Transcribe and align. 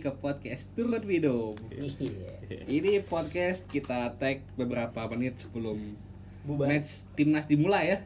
lagi 0.00 0.08
ke 0.08 0.16
podcast 0.16 0.64
Turut 0.72 1.04
Video. 1.04 1.52
Iya. 1.68 2.64
Ini 2.64 3.04
podcast 3.04 3.68
kita 3.68 4.16
tag 4.16 4.40
beberapa 4.56 4.96
menit 5.12 5.36
sebelum 5.36 5.76
Bubar. 6.40 6.72
match 6.72 7.04
timnas 7.12 7.44
dimulai 7.44 7.84
ya. 7.84 7.98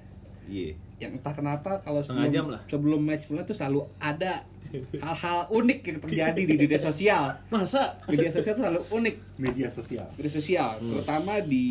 Iya. 0.45 0.75
Yang 0.99 1.23
entah 1.23 1.31
kenapa 1.33 1.71
kalau 1.79 2.03
sebelum 2.03 2.35
jam 2.35 2.51
lah. 2.51 2.59
sebelum 2.67 2.99
match 2.99 3.31
mulai 3.31 3.47
tuh 3.47 3.55
selalu 3.55 3.87
ada 3.97 4.43
hal-hal 5.07 5.47
unik 5.55 5.79
yang 5.87 5.99
terjadi 6.03 6.43
di 6.43 6.55
media 6.59 6.81
sosial. 6.83 7.31
Masa? 7.47 7.95
Media 8.11 8.27
sosial 8.29 8.59
tuh 8.59 8.67
selalu 8.67 8.83
unik. 8.91 9.17
Media 9.39 9.69
sosial. 9.71 10.07
Media 10.19 10.33
sosial, 10.33 10.71
Hmm. 10.75 10.99
terutama 10.99 11.39
di 11.39 11.67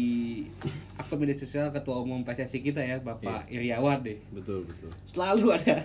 akun 0.95 1.19
media 1.19 1.35
sosial 1.35 1.67
Ketua 1.69 1.99
Umum 1.99 2.23
PSSI 2.23 2.63
kita 2.63 2.79
ya, 2.79 2.95
Bapak 2.97 3.51
Iriawan 3.51 3.99
deh. 3.99 4.23
Betul, 4.31 4.63
betul. 4.63 4.87
selalu 5.03 5.51
ada 5.51 5.83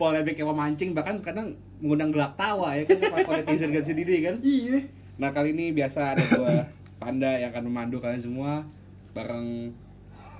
polemik 0.00 0.32
yang 0.34 0.48
memancing 0.48 0.90
bahkan 0.90 1.20
kadang 1.20 1.52
mengundang 1.76 2.08
gelak 2.10 2.32
tawa 2.34 2.72
ya 2.72 2.82
kan 2.82 2.96
para 3.20 3.38
netizen 3.38 3.68
kan 3.68 3.84
sendiri 3.84 4.16
kan 4.22 4.36
Iya. 4.40 4.80
nah 5.14 5.28
kali 5.28 5.52
ini 5.52 5.70
biasa 5.70 6.16
ada 6.16 6.24
gua 6.32 6.64
panda 6.96 7.28
yang 7.30 7.52
akan 7.52 7.64
memandu 7.66 7.96
kalian 7.96 8.18
semua 8.18 8.64
bareng 9.12 9.68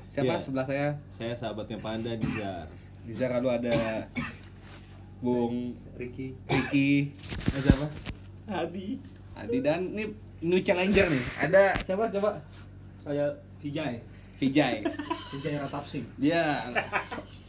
siapa 0.09 0.35
Iya. 0.35 0.41
sebelah 0.41 0.65
saya 0.65 0.89
Saya 1.07 1.35
sahabatnya 1.35 1.77
Panda 1.79 2.11
Nizar. 2.11 2.65
di 3.01 3.13
sana 3.13 3.37
lalu 3.37 3.49
ada 3.59 3.77
Bung 5.19 5.77
Ricky. 5.95 6.33
Ricky 6.47 7.13
ada 7.47 7.61
siapa 7.61 7.87
Adi. 8.47 8.97
Adi 9.35 9.59
dan 9.61 9.81
ini 9.91 10.05
new 10.41 10.59
challenger 10.59 11.05
nih 11.07 11.25
ada 11.39 11.77
siapa 11.79 12.09
coba 12.11 12.41
Saya 12.99 13.29
Vijay, 13.59 14.01
Vijay 14.41 14.81
Vijay 15.37 15.55
Ratapsing. 15.61 16.05
dia 16.17 16.65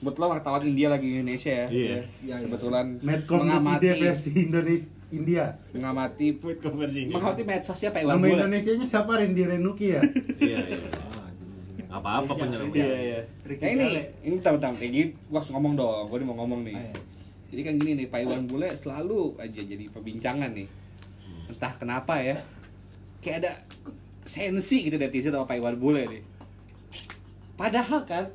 kebetulan 0.04 0.30
wartawan 0.36 0.62
India 0.68 0.88
lagi 0.92 1.08
di 1.08 1.16
Indonesia 1.24 1.52
ya 1.52 1.68
Iya. 1.72 1.88
Iya, 1.88 1.98
iya. 2.22 2.36
kebetulan 2.46 2.86
Medcom 3.00 3.38
mengamati 3.48 3.86
India 3.88 3.94
versi 3.96 4.32
Indonesia 4.36 4.92
India. 5.12 5.46
mengamati 5.76 6.28
konversi 6.40 7.00
mengamati 7.08 7.42
medsosnya 7.44 7.90
Pak 7.92 8.02
Iwan 8.04 8.16
Nama 8.20 8.28
Indonesianya 8.32 8.86
siapa 8.88 9.20
Rendi 9.20 9.44
Renuki 9.44 9.88
ya? 9.92 10.02
Iya, 10.40 10.58
iya. 10.72 10.88
Apa-apa 11.92 12.32
penyelenggaraan. 12.40 12.72
Iya 12.88 12.98
iya. 13.04 13.20
Nah 13.60 13.70
ini 13.76 13.88
ini 14.24 14.36
kayak 14.40 14.80
gini 14.80 15.12
gua 15.28 15.44
harus 15.44 15.52
ngomong 15.52 15.76
dong. 15.76 16.08
Gua 16.08 16.18
mau 16.24 16.40
ngomong 16.40 16.64
nih. 16.64 16.76
Ah, 16.80 16.84
iya. 16.88 16.96
Jadi 17.52 17.62
kan 17.68 17.74
gini 17.76 17.92
nih 18.00 18.08
Pak 18.08 18.20
Iwan 18.24 18.48
Bule 18.48 18.72
selalu 18.80 19.36
aja 19.36 19.60
jadi 19.60 19.86
perbincangan 19.92 20.56
nih. 20.56 20.68
Entah 21.52 21.76
kenapa 21.76 22.24
ya. 22.24 22.40
Kayak 23.20 23.38
ada 23.44 23.52
sensi 24.24 24.88
gitu 24.88 24.96
netizen 24.96 25.36
sama 25.36 25.44
Pak 25.44 25.60
Iwan 25.60 25.76
Bule 25.76 26.08
nih. 26.08 26.24
Padahal 27.62 28.02
kan 28.04 28.26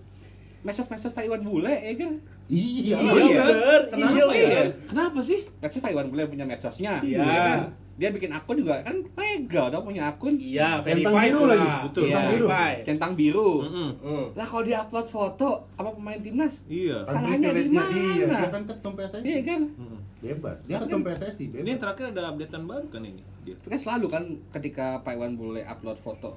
medsos-medsos 0.62 1.10
Pak 1.10 1.22
Iwan 1.22 1.42
Bule 1.42 1.70
ya 1.70 1.94
kan. 1.96 2.14
Iya. 2.46 2.94
Iya. 2.96 3.42
Kenapa 3.88 4.12
Iya, 4.14 4.22
ya? 4.22 4.26
bener. 4.30 4.66
Kenapa 4.86 5.18
sih? 5.20 5.40
Medsos 5.58 5.80
Pak 5.80 5.90
Iwan 5.90 6.08
Bule 6.08 6.22
punya 6.26 6.44
medsosnya. 6.44 7.02
Iya. 7.02 7.22
kan? 7.22 7.60
Dia 7.96 8.12
bikin 8.12 8.28
akun 8.28 8.60
juga 8.60 8.84
kan 8.84 8.92
legal 9.16 9.66
dong 9.68 9.82
punya 9.84 10.04
akun. 10.06 10.36
Iya, 10.36 10.78
Centang 10.78 11.10
verified 11.10 11.32
biru 11.32 11.40
lah. 11.40 11.56
lagi. 11.56 11.68
Betul. 11.82 12.02
Iya. 12.02 12.12
Centang 12.12 12.26
biru. 12.30 12.46
Centang 12.84 13.12
biru. 13.14 13.50
Mm-mm. 13.62 13.90
Hmm. 13.98 14.24
Lah 14.32 14.46
kalau 14.46 14.62
dia 14.62 14.76
upload 14.78 15.06
foto 15.08 15.48
apa 15.74 15.88
pemain 15.90 16.20
timnas? 16.20 16.54
Iya. 16.66 17.02
Salahnya 17.02 17.50
di 17.50 17.66
mana? 17.66 17.90
Dia, 17.90 18.26
dia 18.36 18.48
kan 18.48 18.62
ketum 18.64 18.92
PSSI. 18.94 19.24
Iya 19.24 19.40
kan? 19.42 19.60
Mm-mm. 19.72 19.98
Bebas. 20.16 20.58
Dia 20.64 20.76
ketum 20.78 21.00
PSSI, 21.02 21.44
Ini 21.44 21.56
yang 21.56 21.66
bebas. 21.68 21.80
terakhir 21.82 22.04
ada 22.10 22.22
updatean 22.28 22.62
baru 22.64 22.86
kan 22.86 23.02
ini? 23.02 23.22
Dia. 23.42 23.54
Kan 23.60 23.78
selalu 23.78 24.06
kan 24.08 24.22
ketika 24.52 25.00
Pak 25.00 25.12
Iwan 25.14 25.34
Bule 25.34 25.62
upload 25.62 25.96
foto 25.96 26.36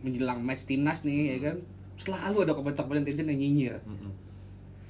menjelang 0.00 0.40
match 0.40 0.64
timnas 0.64 1.00
nih 1.00 1.36
ya 1.36 1.38
kan 1.42 1.56
selalu 1.96 2.36
ada 2.42 2.52
komentar-komentar 2.52 3.02
netizen 3.02 3.26
yang 3.26 3.38
nyinyir. 3.38 3.76
Mm-mm. 3.82 4.12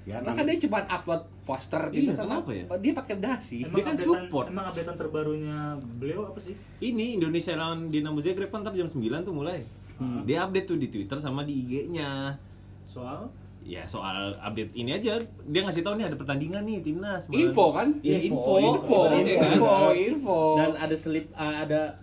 Ya, 0.05 0.21
Nah 0.21 0.33
kan 0.33 0.45
dia 0.45 0.61
cuma 0.61 0.85
upload 0.85 1.25
poster 1.43 1.81
gitu 1.89 2.13
Iya, 2.13 2.15
sama 2.15 2.45
kenapa 2.45 2.51
ya? 2.53 2.65
dia 2.77 2.93
pakai 2.93 3.15
dasi. 3.19 3.57
Dia 3.59 3.69
updatean- 3.71 3.87
kan 3.87 3.97
support. 3.97 4.47
Emang 4.47 4.67
updatean 4.69 4.97
terbarunya 4.97 5.59
beliau 5.97 6.29
apa 6.29 6.37
sih? 6.39 6.53
Ini 6.79 7.17
Indonesia 7.17 7.57
lawan 7.57 7.89
Dinamo 7.89 8.21
Zagreb 8.21 8.49
kan 8.49 8.61
jam 8.67 8.85
9 8.85 9.01
tuh 9.23 9.33
mulai. 9.33 9.65
Hmm. 9.97 10.21
Dia 10.23 10.45
update 10.45 10.67
tuh 10.67 10.77
di 10.77 10.89
Twitter 10.89 11.17
sama 11.17 11.41
di 11.41 11.57
IG-nya. 11.59 12.37
Soal 12.83 13.33
Ya 13.65 13.81
soal 13.83 14.37
update 14.37 14.77
ini 14.77 14.93
aja 14.93 15.17
dia 15.43 15.65
ngasih 15.65 15.81
tahu 15.81 15.97
nih 15.97 16.05
ada 16.05 16.21
pertandingan 16.21 16.69
nih 16.69 16.85
timnas. 16.85 17.25
Info 17.33 17.73
kan? 17.73 17.97
Iya 18.05 18.29
info, 18.29 18.61
info, 18.61 18.99
Iya, 19.09 19.41
info, 19.41 19.65
kan? 19.65 19.93
info. 19.97 20.39
dan 20.55 20.71
ada 20.77 20.93
selip 20.93 21.33
uh, 21.33 21.65
ada 21.65 21.97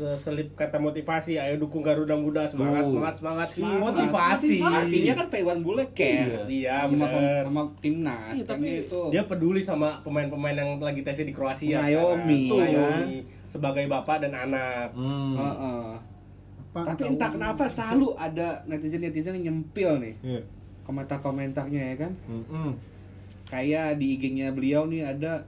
seselip 0.00 0.48
kata 0.54 0.76
motivasi 0.76 1.36
ayo 1.36 1.54
dukung 1.56 1.80
Garuda 1.80 2.14
Muda 2.14 2.42
semangat 2.44 2.80
Tuh. 2.80 2.90
semangat 2.90 3.14
semangat 3.14 3.48
Iya, 3.52 3.76
motivasi 3.76 4.56
Artinya 4.58 5.14
kan 5.14 5.26
Pak 5.28 5.38
Iwan 5.38 5.60
Bule 5.60 5.84
care. 5.92 6.48
iya 6.48 6.82
sama, 6.82 7.04
bener 7.06 7.42
sama 7.44 7.62
timnas 7.78 8.32
Iya, 8.32 8.42
kan 8.42 8.56
tapi 8.56 8.68
itu. 8.80 9.00
dia 9.08 9.22
peduli 9.22 9.60
sama 9.60 10.00
pemain-pemain 10.00 10.56
yang 10.56 10.70
lagi 10.78 11.00
tesnya 11.00 11.24
di 11.24 11.32
Kroasia 11.32 11.78
sekarang. 11.78 11.92
ya. 11.92 12.00
Mengayomi 12.24 13.12
sebagai 13.44 13.84
bapak 13.86 14.16
dan 14.20 14.32
anak 14.34 14.88
Hmm. 14.92 15.36
Heeh. 15.36 15.84
Apa 16.70 16.80
Tapi 16.88 17.02
entah 17.08 17.30
kenapa 17.30 17.66
selalu 17.66 18.14
ada 18.14 18.48
netizen-netizen 18.64 19.36
yang 19.36 19.44
nyempil 19.52 19.98
nih 19.98 20.14
Iya. 20.22 20.42
komentar-komentarnya 20.82 21.82
ya 21.84 21.96
kan. 21.98 22.12
Mm-mm. 22.24 22.72
kayak 23.42 23.98
di 23.98 24.14
IG-nya 24.14 24.50
beliau 24.50 24.86
nih 24.86 25.02
ada 25.04 25.42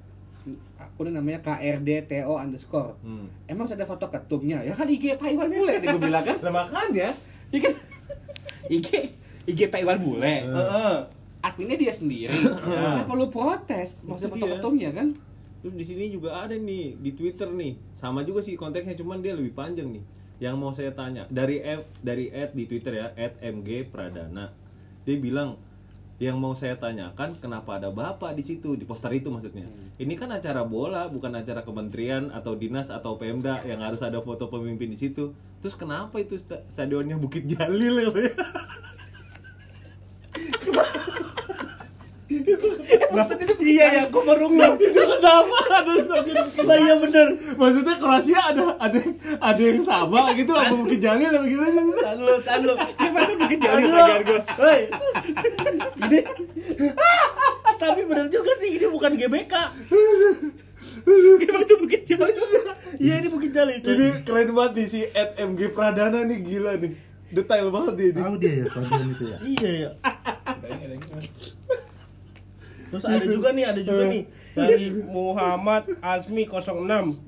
akun 0.77 1.15
namanya 1.15 1.41
KRDTO 1.41 2.35
underscore. 2.35 2.99
Hmm. 3.03 3.31
emang 3.47 3.71
ada 3.71 3.87
foto 3.87 4.11
ketumnya? 4.11 4.63
Ya 4.67 4.75
kan 4.75 4.91
IG 4.91 5.17
Pak 5.17 5.29
Iwan 5.31 5.49
Bule 5.51 5.75
nih 5.79 5.87
gue 5.95 6.03
bilang 6.03 6.25
kan. 6.27 6.37
Lah 6.47 6.53
makanya. 6.53 7.09
Ya 7.55 7.59
kan? 7.63 7.75
IG 8.67 8.89
IG 9.47 9.61
Pak 9.71 9.81
Iwan 9.83 9.99
Bule. 10.03 10.35
Heeh. 10.47 10.97
adminnya 11.43 11.75
dia 11.75 11.91
sendiri. 11.91 12.31
Nah 12.71 13.03
kalau 13.03 13.27
protes 13.27 13.99
maksudnya 14.07 14.31
foto 14.31 14.47
ketumnya 14.47 14.95
kan? 14.95 15.11
Terus 15.63 15.75
di 15.75 15.85
sini 15.87 16.05
juga 16.11 16.43
ada 16.43 16.55
nih 16.55 16.99
di 16.99 17.11
Twitter 17.15 17.47
nih, 17.51 17.79
sama 17.95 18.27
juga 18.27 18.43
sih 18.43 18.59
konteksnya 18.59 18.99
cuman 18.99 19.23
dia 19.23 19.35
lebih 19.35 19.55
panjang 19.55 19.91
nih. 19.91 20.03
Yang 20.43 20.55
mau 20.59 20.71
saya 20.75 20.91
tanya 20.95 21.27
dari 21.31 21.63
F, 21.63 21.87
dari 22.03 22.31
at 22.31 22.55
di 22.55 22.67
Twitter 22.67 22.99
ya 22.99 23.11
@mg 23.39 23.91
pradana. 23.91 24.55
Dia 25.03 25.19
bilang 25.19 25.59
yang 26.21 26.37
mau 26.39 26.53
saya 26.53 26.77
tanyakan 26.79 27.35
kenapa 27.41 27.81
ada 27.81 27.89
bapak 27.89 28.37
di 28.37 28.45
situ 28.45 28.77
di 28.77 28.85
poster 28.85 29.11
itu 29.17 29.33
maksudnya. 29.33 29.67
Ini 29.99 30.15
kan 30.15 30.31
acara 30.31 30.63
bola 30.63 31.09
bukan 31.09 31.33
acara 31.35 31.65
kementerian 31.65 32.31
atau 32.31 32.55
dinas 32.55 32.93
atau 32.93 33.17
Pemda 33.19 33.65
yang 33.65 33.81
harus 33.81 34.05
ada 34.05 34.21
foto 34.23 34.47
pemimpin 34.53 34.93
di 34.93 34.99
situ. 34.99 35.35
Terus 35.63 35.75
kenapa 35.75 36.19
itu 36.23 36.39
sta- 36.39 36.63
stadionnya 36.71 37.19
Bukit 37.19 37.47
Jalil 37.47 38.07
ya? 38.07 38.11
iya 43.63 43.87
ya 43.95 44.03
gue 44.11 44.23
baru 44.23 44.47
ngeh 44.51 44.73
itu 44.81 45.01
kenapa 45.01 45.59
ada 45.71 45.93
kita 46.53 46.75
iya 46.77 46.95
bener 46.99 47.27
Maksudnya 47.57 47.95
Kroasia 48.01 48.41
ada 48.43 48.75
ada 48.81 48.99
ada 49.39 49.63
yang 49.63 49.85
sama 49.85 50.35
gitu 50.35 50.53
apa 50.53 50.75
Bukit 50.75 50.99
Jalil 50.99 51.31
apa 51.31 51.47
gimana 51.47 51.71
sih? 51.71 51.95
Tahan 52.03 52.19
lu, 52.19 52.35
tahan 52.43 52.61
lu. 52.67 52.75
gimana 52.75 53.25
tuh 53.29 53.37
jadi 53.39 53.55
lu. 53.55 53.95
pagar 53.95 54.21
gue 54.27 54.41
Hei. 54.59 54.81
Ini 56.03 56.19
Tapi 57.79 58.01
bener 58.07 58.27
juga 58.31 58.53
sih 58.59 58.71
ini 58.79 58.87
bukan 58.91 59.13
GBK. 59.15 59.55
gimana 61.43 61.65
tuh 61.67 61.79
bikin 61.87 62.01
jadi 62.07 62.33
Iya 63.03 63.15
ini 63.19 63.29
Bukit 63.31 63.51
Jalil 63.51 63.83
itu. 63.83 63.89
Ini 63.91 64.07
keren 64.23 64.51
banget 64.55 64.73
nih 64.79 64.87
si 64.87 65.01
Ed 65.11 65.31
MG 65.39 65.61
Pradana 65.75 66.23
nih 66.23 66.39
gila 66.43 66.79
nih. 66.79 66.93
Detail 67.33 67.73
banget 67.73 67.95
dia 67.99 68.09
nih. 68.13 68.23
Tahu 68.23 68.37
dia 68.39 68.53
ya 68.53 68.65
stadion 68.69 69.09
itu 69.11 69.25
ya. 69.25 69.39
Iya 69.43 69.71
ya. 69.73 69.91
Terus 72.93 73.05
ada 73.09 73.25
juga 73.25 73.49
nih, 73.57 73.65
ada 73.65 73.81
juga 73.81 74.05
nih 74.13 74.23
dari 74.53 74.93
Muhammad 74.93 75.97
Azmi 76.05 76.45
06. 76.45 77.25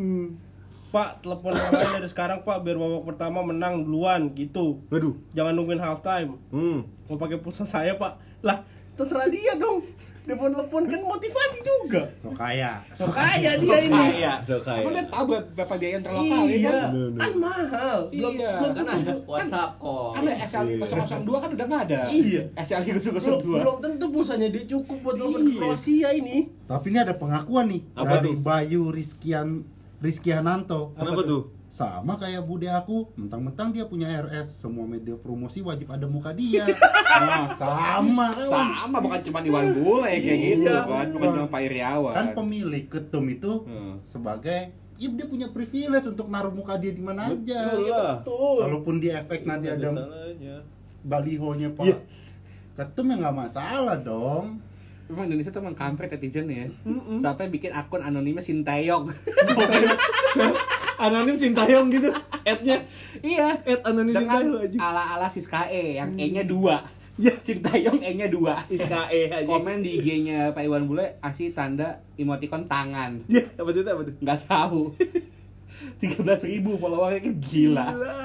Pak, 0.94 1.26
telepon 1.26 1.58
lain 1.58 1.90
dari 1.98 2.06
sekarang 2.06 2.46
Pak 2.46 2.62
biar 2.62 2.78
babak 2.78 3.02
pertama 3.02 3.42
menang 3.42 3.82
duluan 3.82 4.30
gitu. 4.36 4.78
Waduh. 4.94 5.18
Jangan 5.34 5.50
nungguin 5.56 5.82
half 5.82 6.06
time. 6.06 6.38
Hmm. 6.54 6.86
Mau 7.10 7.18
pakai 7.18 7.42
pulsa 7.42 7.66
saya 7.66 7.98
Pak. 7.98 8.44
Lah, 8.46 8.62
terserah 8.94 9.26
dia 9.26 9.58
dong. 9.58 9.82
Telepon-telepon 10.24 10.82
kan 10.88 11.00
motivasi 11.04 11.58
juga. 11.60 12.02
So 12.16 12.32
kaya. 12.32 12.80
So 12.90 13.04
kaya 13.06 13.60
dia 13.60 13.76
ini. 13.78 13.92
kaya 13.92 14.32
So 14.40 14.56
kaya. 14.58 14.80
Emang 14.80 14.96
dia 14.96 15.04
tahu 15.04 15.24
buat 15.28 15.44
berapa 15.52 15.74
biaya 15.76 15.92
yang 15.92 16.02
terlokal 16.02 16.42
ya 16.42 16.56
Iya, 16.56 16.72
kan 16.72 16.88
kan 17.12 17.32
mahal. 17.36 17.98
Belum 18.08 18.32
Iya. 18.32 18.52
belum 18.56 18.72
kan 18.72 18.86
ada 18.88 19.12
WhatsApp 19.22 19.70
call. 19.76 20.08
kan 20.10 20.22
SL 20.24 20.64
002 20.80 21.36
kan 21.36 21.50
udah 21.52 21.66
nggak 21.68 21.82
ada 21.84 22.00
Iya. 22.08 22.42
SL 22.56 22.80
belum, 22.82 23.02
002 23.44 23.60
belum 23.60 23.76
tentu 23.78 24.06
pulsanya 24.08 24.48
dia 24.48 24.64
cukup 24.66 24.96
buat 24.98 25.14
telepon 25.14 25.40
Iya. 25.44 25.58
Kroasia 25.60 26.08
ini. 26.10 26.36
Tapi 26.64 26.86
ini 26.88 26.98
ada 26.98 27.14
pengakuan 27.14 27.66
nih 27.68 27.80
Apa 27.92 28.16
dari 28.16 28.32
tuh? 28.32 28.34
Bayu 28.40 28.82
Rizkian 28.88 29.48
Rizkiananto. 30.00 30.92
Kenapa 30.94 31.20
tuh? 31.22 31.42
Sama 31.74 32.14
kayak 32.14 32.46
bude 32.46 32.70
aku, 32.70 33.10
mentang-mentang 33.18 33.74
dia 33.74 33.82
punya 33.82 34.06
RS, 34.06 34.62
semua 34.62 34.86
media 34.86 35.18
promosi 35.18 35.58
wajib 35.58 35.90
ada 35.90 36.06
muka 36.06 36.30
dia. 36.30 36.62
Nah, 36.70 37.50
Sama 37.58 38.30
kawan. 38.30 38.66
sama 38.78 38.96
bukan 39.02 39.20
cuma 39.24 39.38
Iwan 39.42 39.74
Bule 39.74 40.06
kayak 40.14 40.38
gitu 40.38 40.70
Iya. 40.70 40.86
kan 40.86 41.06
bukan 41.10 41.28
cuma 41.34 41.46
Pak 41.50 41.60
Iriawan 41.64 42.14
Kan 42.14 42.26
pemilik 42.32 42.84
ketum 42.86 43.26
itu 43.26 43.66
Hmm. 43.66 43.98
sebagai 44.00 44.70
ya 44.94 45.08
dia 45.10 45.26
punya 45.26 45.50
privilege 45.50 46.06
untuk 46.06 46.30
naruh 46.30 46.54
muka 46.54 46.78
dia 46.78 46.94
di 46.94 47.02
mana 47.02 47.26
aja. 47.26 47.60
Betul 47.66 47.90
lah. 47.90 48.14
Betul. 48.22 48.56
Kalaupun 48.62 48.94
di 48.96 49.08
efek 49.10 49.42
nanti 49.42 49.66
ada 49.66 49.90
balihonya 51.02 51.74
Pak 51.74 51.82
Iya. 51.82 51.96
ketum 52.76 53.10
ya 53.10 53.16
nggak 53.18 53.34
masalah 53.36 53.98
dong. 53.98 54.62
Emang 55.04 55.26
Indonesia 55.26 55.50
tuh 55.50 55.58
emang 55.58 55.74
kampret 55.74 56.06
netizen 56.08 56.46
ya. 56.46 56.70
Sampai 57.18 57.50
bikin 57.50 57.74
akun 57.74 57.98
anonimnya 57.98 58.40
Sintayong. 58.40 59.10
Anonim 60.98 61.36
Sintayong 61.36 61.88
gitu. 61.90 62.10
Ad-nya 62.44 62.76
iya. 63.24 63.58
ad 63.58 63.80
anonim 63.86 64.14
Dengan 64.14 64.40
Sintayong 64.42 64.64
aja. 64.64 64.78
ala-ala 64.78 65.28
Siskae 65.30 65.98
yang 65.98 66.14
E-nya 66.14 66.44
dua. 66.46 66.82
Ya. 67.14 67.30
Sintayong 67.38 68.02
E-nya 68.02 68.26
dua. 68.26 68.58
Iskae 68.66 69.30
aja. 69.30 69.46
Komen 69.46 69.86
di 69.86 70.02
IG-nya 70.02 70.50
Pak 70.50 70.62
Iwan 70.66 70.90
Bule 70.90 71.18
kasih 71.22 71.54
tanda 71.54 72.02
emoticon 72.18 72.66
tangan. 72.66 73.22
Ya, 73.30 73.46
apa 73.54 73.70
sih 73.70 73.82
apa 73.86 74.02
tuh? 74.02 74.14
Nggak 74.18 74.38
tahu. 74.46 74.82
13.000 76.00 76.48
ribu 76.48 76.78
followernya 76.78 77.20
kan 77.20 77.34
gila. 77.38 77.86
Gila. 77.90 78.22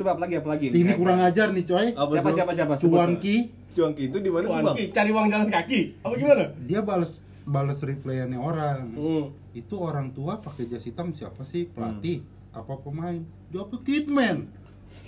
Coba 0.00 0.16
apa 0.16 0.20
lagi 0.24 0.34
apa 0.40 0.48
lagi? 0.48 0.66
Ini 0.72 0.92
kurang 0.96 1.20
ajar 1.20 1.52
nih 1.52 1.64
coy. 1.68 1.86
Apa 1.92 2.10
Siapa 2.18 2.30
siapa 2.32 2.52
siapa? 2.56 2.74
Sebut, 2.80 2.96
Cuanki 2.96 3.36
Cuanki 3.70 4.02
itu 4.10 4.18
di 4.18 4.30
mana? 4.32 4.46
Cuanki, 4.50 4.90
cari 4.90 5.10
uang 5.14 5.26
jalan 5.30 5.48
kaki. 5.52 5.80
Apa 6.02 6.14
gimana? 6.18 6.44
dia 6.66 6.80
balas 6.82 7.22
balas 7.44 7.80
replyannya 7.80 8.38
orang. 8.38 8.92
Hmm. 8.94 9.24
Itu 9.52 9.80
orang 9.80 10.12
tua 10.12 10.38
pakai 10.38 10.66
jas 10.66 10.84
hitam 10.84 11.12
siapa 11.12 11.42
sih? 11.42 11.66
Pelatih 11.66 12.22
apa 12.50 12.74
pemain? 12.80 13.20
Jawabnya 13.50 13.78
Kidman. 13.82 14.38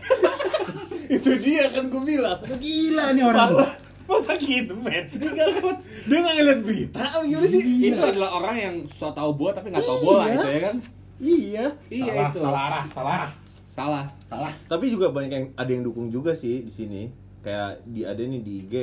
itu 1.16 1.30
dia 1.38 1.70
kan 1.70 1.86
gue 1.90 2.02
bilang. 2.02 2.38
Gila 2.58 3.06
nih 3.14 3.24
orang. 3.24 3.48
tuh. 3.54 3.72
Masa 4.02 4.34
gitu, 4.34 4.74
men? 4.82 5.06
Dia 5.14 5.30
nggak 5.30 5.78
dia 6.10 6.16
nggak 6.18 6.34
ngeliat 6.34 6.60
berita 6.66 7.00
apa 7.00 7.22
gimana 7.22 7.46
sih? 7.46 7.62
Itu 7.86 8.02
adalah 8.02 8.30
orang 8.34 8.56
yang 8.58 8.76
so 8.90 9.14
tau 9.14 9.30
bola 9.30 9.54
tapi 9.54 9.70
nggak 9.70 9.86
tau 9.86 9.98
bola 10.02 10.26
Iya. 10.26 10.34
itu 10.34 10.48
ya 10.50 10.60
kan? 10.60 10.76
Iya. 11.22 11.66
Iya 11.86 12.10
salah, 12.10 12.26
itu. 12.28 12.38
salah 12.42 12.62
arah, 12.66 12.84
salah 12.90 13.12
arah. 13.14 13.32
Salah. 13.72 14.04
Salah. 14.26 14.52
Tapi 14.66 14.90
juga 14.90 15.08
banyak 15.14 15.30
yang 15.32 15.46
ada 15.54 15.70
yang 15.70 15.86
dukung 15.86 16.10
juga 16.10 16.34
sih 16.34 16.66
di 16.66 16.72
sini. 16.72 17.02
Kayak 17.42 17.82
di 17.86 18.02
ada 18.02 18.20
nih 18.20 18.40
di 18.42 18.52
IG 18.66 18.74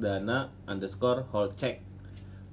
@dana 0.00 0.48
underscore 0.64 1.28
hold 1.30 1.52
check. 1.54 1.84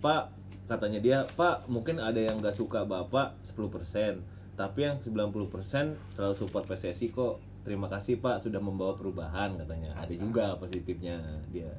Pak 0.04 0.24
katanya 0.68 1.00
dia 1.00 1.18
Pak 1.24 1.72
mungkin 1.72 2.04
ada 2.04 2.20
yang 2.20 2.36
gak 2.44 2.60
suka 2.60 2.84
bapak 2.84 3.40
10% 3.48 4.20
tapi 4.60 4.80
yang 4.84 5.00
90% 5.00 5.96
selalu 6.12 6.36
support 6.36 6.68
PSSI 6.68 7.16
kok 7.16 7.40
terima 7.64 7.88
kasih 7.88 8.20
Pak 8.20 8.44
sudah 8.44 8.60
membawa 8.60 9.00
perubahan 9.00 9.56
katanya 9.56 9.96
ada 9.96 10.12
juga 10.12 10.60
positifnya 10.60 11.24
dia 11.50 11.72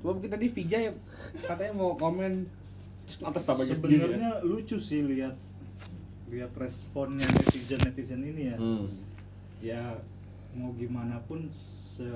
Cuma 0.00 0.16
mungkin 0.16 0.32
tadi 0.32 0.48
Vijay 0.48 0.96
katanya 1.44 1.72
mau 1.76 1.92
komen 1.92 2.48
atas 3.20 3.44
sendiri 3.44 3.68
ya. 3.68 3.76
Sebenarnya 3.76 4.32
lucu 4.40 4.80
sih 4.80 5.04
lihat 5.04 5.36
lihat 6.32 6.56
responnya 6.56 7.28
netizen 7.36 7.80
netizen 7.84 8.24
ini 8.24 8.42
ya. 8.48 8.56
hmm. 8.56 8.86
Ya 9.60 9.82
mau 10.56 10.72
gimana 10.72 11.20
pun 11.28 11.44
se 11.52 12.08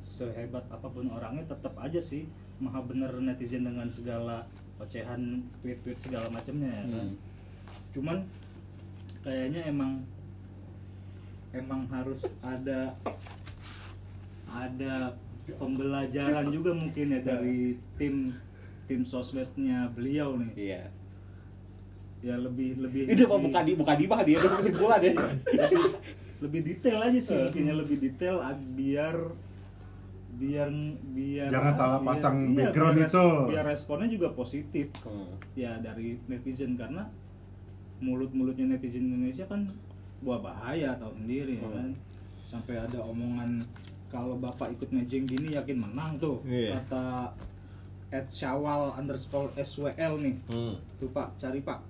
sehebat 0.00 0.64
apa 0.72 0.86
pun 0.88 1.12
orangnya 1.12 1.44
tetap 1.44 1.76
aja 1.76 2.00
sih 2.00 2.24
maha 2.58 2.80
bener 2.82 3.12
netizen 3.22 3.62
dengan 3.66 3.86
segala 3.86 4.46
ocehan 4.78 5.42
tweet-tweet 5.62 5.98
segala 5.98 6.26
macamnya 6.30 6.70
ya 6.70 6.84
kan. 6.86 7.06
Hmm. 7.10 7.14
Cuman 7.94 8.18
kayaknya 9.22 9.66
emang 9.66 10.02
emang 11.50 11.82
harus 11.90 12.22
ada 12.44 12.92
ada 14.48 15.16
pembelajaran 15.56 16.52
juga 16.52 16.76
mungkin 16.76 17.16
ya 17.16 17.20
dari 17.24 17.76
tim 17.96 18.36
tim 18.88 19.00
sosmednya 19.04 19.88
beliau 19.92 20.36
nih 20.36 20.52
Iya. 20.56 20.82
ya 22.18 22.34
lebih 22.34 22.82
lebih 22.82 23.14
Ini 23.14 23.24
mau 23.30 23.38
buka 23.38 23.62
di 23.62 23.72
buka 23.78 23.94
di 23.94 24.04
bah 24.10 24.26
dia 24.26 24.42
udah 24.42 24.58
kesimpulan 24.58 25.00
ya. 25.00 25.12
lebih, 25.14 25.84
lebih 26.44 26.60
detail 26.66 26.98
aja 27.06 27.18
sih 27.22 27.36
mungkinnya 27.38 27.74
lebih 27.78 27.96
detail 28.02 28.42
biar 28.74 29.16
biar 30.38 30.70
biar 31.10 31.50
Jangan 31.50 31.72
salah 31.72 31.98
biar- 31.98 32.08
pasang 32.08 32.36
iya, 32.46 32.56
background 32.56 32.94
biar 32.94 33.04
res- 33.04 33.12
itu. 33.12 33.28
biar 33.48 33.64
responnya 33.66 34.08
juga 34.08 34.28
positif 34.32 34.86
Hmm. 35.02 35.34
ya 35.52 35.72
dari 35.78 36.14
netizen 36.24 36.72
karena 36.74 37.02
mulut-mulutnya 37.98 38.70
netizen 38.70 39.08
Indonesia 39.08 39.42
kan 39.44 39.66
buah 40.18 40.38
bahaya 40.40 40.94
tahu 40.94 41.10
sendiri 41.16 41.58
ya 41.58 41.64
Hmm. 41.64 41.74
kan 41.74 41.88
sampai 42.40 42.74
ada 42.76 42.98
omongan 43.00 43.58
kalau 44.06 44.34
bapak 44.36 44.72
ikut 44.72 44.88
mejeng 44.88 45.24
gini 45.24 45.52
yakin 45.52 45.78
menang 45.80 46.16
tuh 46.16 46.38
Iya. 46.42 46.78
kata 46.80 47.34
at 48.08 48.26
syawal 48.26 48.94
underscore 48.94 49.52
SWL 49.54 50.16
nih 50.18 50.36
Hmm. 50.46 50.78
tuh 50.96 51.10
pak 51.10 51.34
cari 51.36 51.60
pak 51.60 51.82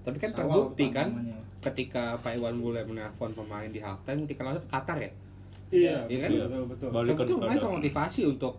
Tapi 0.00 0.16
kan 0.16 0.30
Sawal 0.30 0.40
terbukti 0.40 0.84
kan 0.88 1.08
namanya. 1.12 1.36
ketika 1.60 2.16
Pak 2.16 2.32
Iwan 2.32 2.56
Bule 2.56 2.80
menelpon 2.80 3.28
pemain 3.30 3.68
di 3.68 3.76
halftime 3.76 4.24
ke 4.24 4.32
Qatar 4.32 4.96
ya. 4.96 5.12
Iya 5.70 5.96
Iya 6.06 6.18
kan? 6.22 6.30
betul 6.30 6.62
betul. 6.66 6.88
Balik 6.90 7.08
Tapi 7.10 7.18
ke 7.18 7.24
itu 7.24 7.34
pemain 7.36 7.58
Qatar. 7.58 7.72
motivasi 7.72 8.20
untuk 8.26 8.54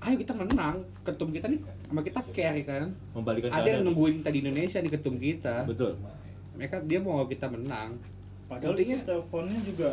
ayo 0.00 0.16
kita 0.16 0.32
menang 0.32 0.76
ketum 1.04 1.28
kita 1.28 1.46
nih 1.46 1.60
sama 1.84 2.00
kita 2.00 2.20
care 2.30 2.60
kan? 2.62 2.88
Membalikan 3.12 3.48
ada 3.50 3.68
yang 3.68 3.82
nungguin 3.84 4.14
kita 4.18 4.30
di 4.30 4.38
Indonesia 4.40 4.78
di 4.78 4.88
ketum 4.88 5.14
kita. 5.16 5.56
Betul. 5.64 5.92
Mereka 6.54 6.76
dia 6.84 6.98
mau 6.98 7.24
kita 7.24 7.46
menang. 7.46 8.00
Padahal 8.44 8.74
itu 8.74 8.96
teleponnya 9.00 9.60
juga 9.62 9.88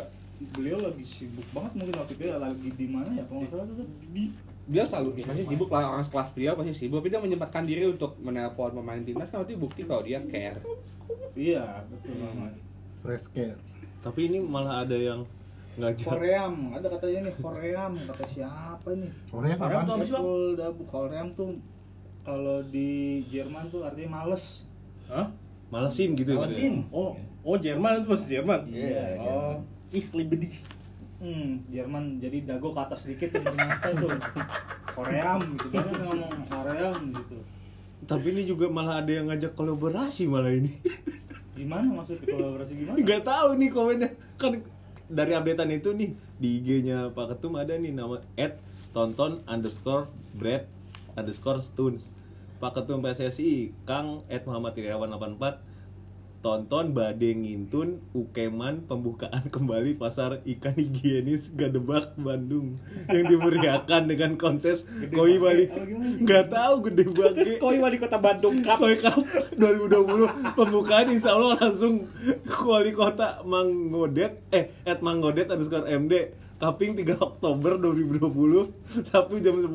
beliau 0.54 0.78
lagi 0.78 1.02
sibuk 1.02 1.44
banget 1.50 1.72
mungkin 1.74 1.94
waktu 1.98 2.12
itu 2.14 2.24
ya, 2.24 2.38
lagi 2.38 2.68
di 2.70 2.86
mana 2.86 3.10
ya 3.10 3.26
kalau 3.26 3.42
nggak 3.42 3.50
salah 3.52 3.64
tuh? 3.68 3.86
Di 4.10 4.24
dia 4.68 4.84
selalu 4.84 5.08
ya, 5.16 5.24
pasti 5.24 5.44
sibuk 5.48 5.68
lah 5.72 5.88
orang 5.88 6.04
sekelas 6.04 6.28
beliau 6.36 6.52
pasti 6.52 6.72
sibuk 6.76 7.00
tapi 7.00 7.08
dia 7.08 7.20
menyempatkan 7.20 7.64
diri 7.64 7.88
untuk 7.88 8.20
menelpon 8.20 8.72
pemain 8.74 9.00
timnas 9.00 9.28
kan 9.28 9.40
berarti 9.40 9.56
bukti 9.56 9.80
kalau 9.82 10.02
dia 10.02 10.20
care. 10.24 10.60
Iya 11.32 11.84
betul 11.88 12.14
banget. 12.18 12.52
Fresh 12.98 13.28
care. 13.30 13.58
tapi 13.98 14.30
ini 14.30 14.38
malah 14.38 14.82
ada 14.82 14.94
yang 14.94 15.26
Koream. 15.78 16.54
Ada 16.74 16.86
katanya 16.90 17.18
nih 17.30 17.34
Koream. 17.38 17.92
Kata 17.94 18.24
siapa 18.26 18.88
nih 18.98 19.10
Korea 19.30 19.54
Korea 19.54 19.76
apaan? 19.78 19.86
tuh 19.86 19.94
apa 19.94 20.04
sih, 20.04 20.14
Bang? 20.14 20.26
Koream 20.90 21.26
tuh 21.32 21.48
kalau 22.26 22.58
di 22.66 23.22
Jerman 23.30 23.70
tuh 23.70 23.86
artinya 23.86 24.20
males. 24.20 24.66
Hah? 25.08 25.28
malesin 25.68 26.16
gitu 26.16 26.32
ya, 26.32 26.40
Malesin. 26.40 26.74
Oh, 26.88 27.12
oh 27.44 27.56
Jerman 27.60 28.00
itu 28.00 28.08
bahasa 28.08 28.26
Jerman. 28.28 28.60
Iya, 28.72 29.20
Oh, 29.20 29.60
ih 29.92 30.04
libedi. 30.16 30.48
hmm 31.20 31.68
Jerman. 31.68 32.16
Jadi 32.20 32.48
dago 32.48 32.72
ke 32.72 32.80
atas 32.80 33.04
sedikit 33.04 33.36
tuh 33.36 33.42
ternyata 33.44 33.92
tuh 33.92 34.10
Koream 34.96 35.40
gitu. 35.60 35.68
Kan 35.76 35.92
ngomong 35.92 36.32
Koream 36.48 36.96
gitu. 37.12 37.36
Tapi 38.08 38.26
ini 38.32 38.42
juga 38.48 38.72
malah 38.72 39.04
ada 39.04 39.12
yang 39.12 39.28
ngajak 39.28 39.52
kolaborasi 39.52 40.24
malah 40.24 40.48
ini. 40.48 40.72
Gimana 41.52 41.84
maksudnya 41.90 42.24
kolaborasi 42.32 42.72
gimana? 42.78 42.96
Nggak 42.96 43.22
tahu 43.26 43.48
nih 43.60 43.68
komennya. 43.68 44.10
Kan 44.40 44.52
dari 45.08 45.32
updatean 45.32 45.72
itu 45.72 45.96
nih 45.96 46.12
di 46.36 46.48
IG-nya 46.60 47.10
Pak 47.16 47.36
Ketum 47.36 47.56
ada 47.56 47.74
nih 47.74 47.92
nama 47.92 48.20
at 48.36 48.60
tonton 48.92 49.40
underscore 49.48 50.08
bread 50.36 50.68
underscore 51.16 51.64
stuns 51.64 52.12
Pak 52.60 52.76
Ketum 52.76 53.00
PSSI 53.00 53.72
Kang 53.88 54.20
at 54.28 54.44
Muhammad 54.44 54.76
Iriawan 54.76 55.08
84 55.10 55.67
tonton 56.38 56.94
Bade 56.94 57.34
Ngintun 57.34 57.98
Ukeman 58.14 58.86
pembukaan 58.86 59.50
kembali 59.54 59.98
pasar 59.98 60.38
ikan 60.46 60.74
higienis 60.78 61.50
Gadebak 61.58 62.14
Bandung. 62.14 62.78
Yang 63.10 63.24
dimeriahkan 63.34 64.06
dengan 64.06 64.38
kontes 64.38 64.86
koi 65.10 65.42
Bali 65.42 65.66
apa 65.66 65.82
gimana? 65.82 66.14
nggak 66.22 66.44
tahu 66.50 66.74
gede 66.90 67.04
banget. 67.10 67.46
Koi 67.58 67.78
wali 67.82 67.96
kota 67.98 68.18
Bandung 68.22 68.62
Cup 68.62 68.78
Koi 68.78 68.96
Cup 68.98 69.18
2020 69.58 70.54
pembukaan 70.54 71.10
insya 71.10 71.34
Allah 71.34 71.58
langsung 71.58 72.06
wali 72.46 72.94
kota 72.94 73.42
Manggodet 73.42 74.46
eh 74.54 74.70
at 74.86 75.02
Manggodet 75.02 75.50
underscore 75.50 75.90
MD 75.90 76.32
Kaping 76.58 76.98
3 76.98 77.18
Oktober 77.22 77.78
2020 77.78 79.10
Sabtu 79.10 79.38
jam 79.42 79.62
10 79.62 79.70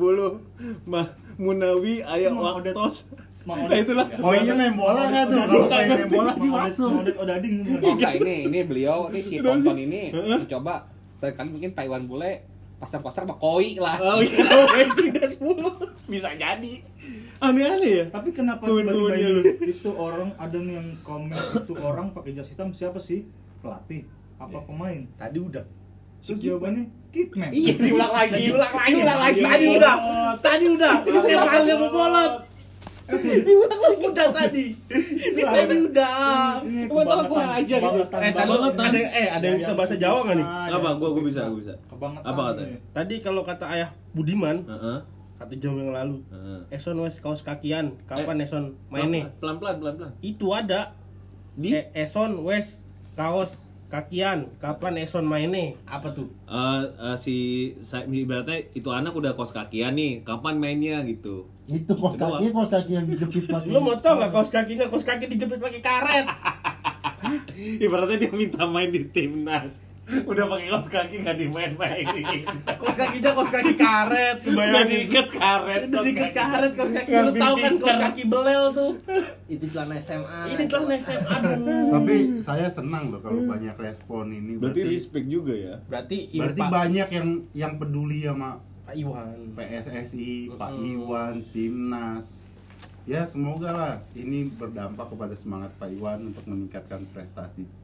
Ma 0.84 1.08
Munawi 1.40 2.04
ayah 2.04 2.32
waktos 2.36 3.08
Nah 3.44 3.76
itulah 3.76 4.06
Koinnya 4.08 4.54
main 4.56 4.72
bola 4.72 5.02
kan 5.08 5.24
tuh. 5.28 5.44
Kalau 5.44 5.66
koin 5.68 5.86
main 5.86 6.08
bola 6.08 6.32
sih 6.34 6.48
masuk. 6.48 6.90
Oh, 6.90 7.92
enggak 7.92 8.12
ini 8.18 8.36
ini 8.48 8.58
beliau 8.64 9.12
ini 9.12 9.20
si 9.20 9.36
tonton 9.38 9.76
ini 9.76 10.02
dicoba 10.40 10.88
sekali 11.20 11.48
mungkin 11.48 11.70
Pak 11.72 11.84
Iwan 11.84 12.04
Bule 12.04 12.44
pasang 12.76 13.00
poster 13.00 13.24
sama 13.24 13.36
koi 13.36 13.80
lah. 13.80 13.96
Oh 13.96 14.20
iya 14.20 14.84
tidak 14.92 15.28
10 15.40 16.04
Bisa 16.04 16.36
jadi 16.36 16.74
Aneh-aneh 17.40 17.92
ya 17.96 18.04
Tapi 18.12 18.28
kenapa 18.32 18.68
tiba-tiba 18.68 19.16
itu, 19.16 19.40
itu 19.72 19.90
orang 19.96 20.36
ada 20.36 20.56
nih 20.56 20.74
yang 20.80 20.88
komen 21.00 21.32
itu 21.32 21.74
orang 21.80 22.12
pakai 22.12 22.36
jas 22.36 22.48
hitam 22.48 22.72
siapa 22.72 23.00
sih? 23.00 23.24
Pelatih 23.64 24.04
apa 24.36 24.58
pemain? 24.68 25.00
Tadi 25.16 25.38
udah. 25.40 25.64
Terus 26.20 26.40
jawabannya 26.40 26.84
Kitman. 27.08 27.48
Iya, 27.52 27.72
diulang 27.78 28.12
lagi. 28.12 28.32
Diulang 28.48 28.74
lagi. 28.74 28.90
Diulang 28.96 29.20
lagi. 29.22 29.40
Tadi 29.40 29.64
udah. 29.76 29.94
Tadi 30.40 30.64
udah. 30.66 30.94
Yang 31.06 31.46
panggil 31.46 31.76
bolot. 31.78 32.32
Diulang 33.04 33.80
lagi 33.80 34.04
udah 34.06 34.28
tadi. 34.32 34.66
Ini 34.88 35.42
tadi 35.44 35.76
udah. 35.84 36.16
Tau 36.88 37.22
kurang 37.28 37.52
aja 37.52 37.76
gitu. 37.76 38.00
Eh, 38.00 38.32
tadi 38.32 38.50
ada 38.72 38.98
eh 39.12 39.28
ada 39.28 39.44
yang 39.44 39.58
bisa 39.60 39.72
bahasa 39.72 39.94
Jawa 39.94 40.24
nggak 40.24 40.36
nih? 40.40 40.46
Ada 40.46 40.74
Apa? 40.74 40.86
yang 40.86 40.98
Gua- 40.98 41.12
gua 41.12 41.22
bisa, 41.22 41.40
gua 41.44 41.58
bisa. 41.60 41.74
Apa 42.24 42.42
katanya? 42.50 42.78
Tadi 42.90 43.14
kalau 43.20 43.42
kata 43.42 43.64
ayah 43.70 43.90
Budiman 44.10 44.64
Heeh 44.64 44.98
satu 45.34 45.54
jam 45.58 45.76
yang 45.76 45.92
lalu. 45.92 46.22
Eson 46.70 46.96
wes 46.96 47.20
kaos 47.20 47.42
kakian, 47.42 47.98
kapan 48.06 48.40
Eson 48.40 48.72
mainnya? 48.88 49.28
Pelan-pelan 49.42 49.76
pelan-pelan 49.76 50.12
Itu 50.22 50.48
ada 50.50 50.96
Di 51.54 51.76
Eh, 51.76 51.86
Eson 51.92 52.40
wes 52.40 52.80
kaos 53.12 53.66
kakian, 53.94 54.50
kapan 54.58 54.98
Eson 54.98 55.22
mainnya? 55.22 55.78
Apa 55.86 56.10
tuh? 56.10 56.26
Eh, 56.50 56.82
eh, 56.98 57.16
si 57.16 57.36
saya 57.78 58.02
ibaratnya 58.10 58.66
itu 58.74 58.90
anak 58.90 59.14
udah 59.14 59.38
kos 59.38 59.54
kakian 59.54 59.94
nih, 59.94 60.26
kapan 60.26 60.58
mainnya 60.58 61.06
gitu. 61.06 61.46
Itu 61.70 61.94
kos 61.94 62.18
Itu 62.18 62.26
kaki, 62.26 62.50
kos 62.50 62.70
kaki 62.74 62.90
yang 62.98 63.06
dijepit 63.06 63.46
pakai. 63.46 63.70
Lu 63.70 63.78
mau 63.78 63.94
tau 63.94 64.18
gak 64.18 64.34
kaos 64.34 64.50
kakinya? 64.50 64.90
Kaos 64.90 65.06
kaki 65.06 65.30
dijepit 65.30 65.62
pakai 65.62 65.78
karet. 65.78 66.26
Ibaratnya 67.86 68.26
dia 68.26 68.32
minta 68.34 68.66
main 68.66 68.90
di 68.90 69.06
timnas. 69.06 69.93
Udah 70.04 70.44
pakai 70.44 70.68
kaos 70.68 70.88
kaki 70.92 71.16
nggak 71.24 71.36
dimain-mainin. 71.40 72.44
Kaos 72.76 72.96
kakinya 73.00 73.30
kaos 73.32 73.48
kaki 73.48 73.72
karet. 73.72 74.38
Bayangin. 74.44 75.08
diikat 75.08 75.28
karet. 75.32 75.82
Udah 75.88 76.02
diikat 76.04 76.30
kaki. 76.36 76.44
karet 76.44 76.72
kaos 76.76 76.92
kaki. 76.92 77.10
Lu 77.10 77.32
tau 77.32 77.54
kan 77.56 77.72
kaos 77.80 77.98
kaki 78.04 78.22
belel 78.28 78.64
tuh. 78.76 78.92
Itu 79.48 79.64
celana 79.72 79.96
SMA. 80.04 80.40
Ini 80.52 80.64
celana 80.68 80.96
SMA. 81.00 81.36
Tapi 81.88 82.16
saya 82.44 82.68
senang 82.68 83.08
loh 83.08 83.20
kalau 83.24 83.48
banyak 83.48 83.76
respon 83.80 84.28
ini. 84.28 84.60
Berarti 84.60 84.80
respect 84.84 85.26
juga 85.26 85.56
ya. 85.56 85.74
Berarti 85.88 86.36
berarti 86.36 86.60
Pak, 86.60 86.70
banyak 86.70 87.08
yang 87.08 87.28
yang 87.56 87.72
peduli 87.80 88.28
sama 88.28 88.60
Pak 88.84 88.94
Iwan. 89.00 89.56
PSSI, 89.56 90.52
Pak. 90.52 90.70
Iwan, 90.84 91.34
timnas. 91.48 92.44
Ya 93.04 93.24
semoga 93.28 93.68
lah 93.72 93.94
ini 94.16 94.48
berdampak 94.48 95.12
kepada 95.12 95.32
semangat 95.36 95.72
Pak 95.76 95.92
Iwan 95.92 96.28
untuk 96.32 96.44
meningkatkan 96.48 97.04
prestasi 97.12 97.83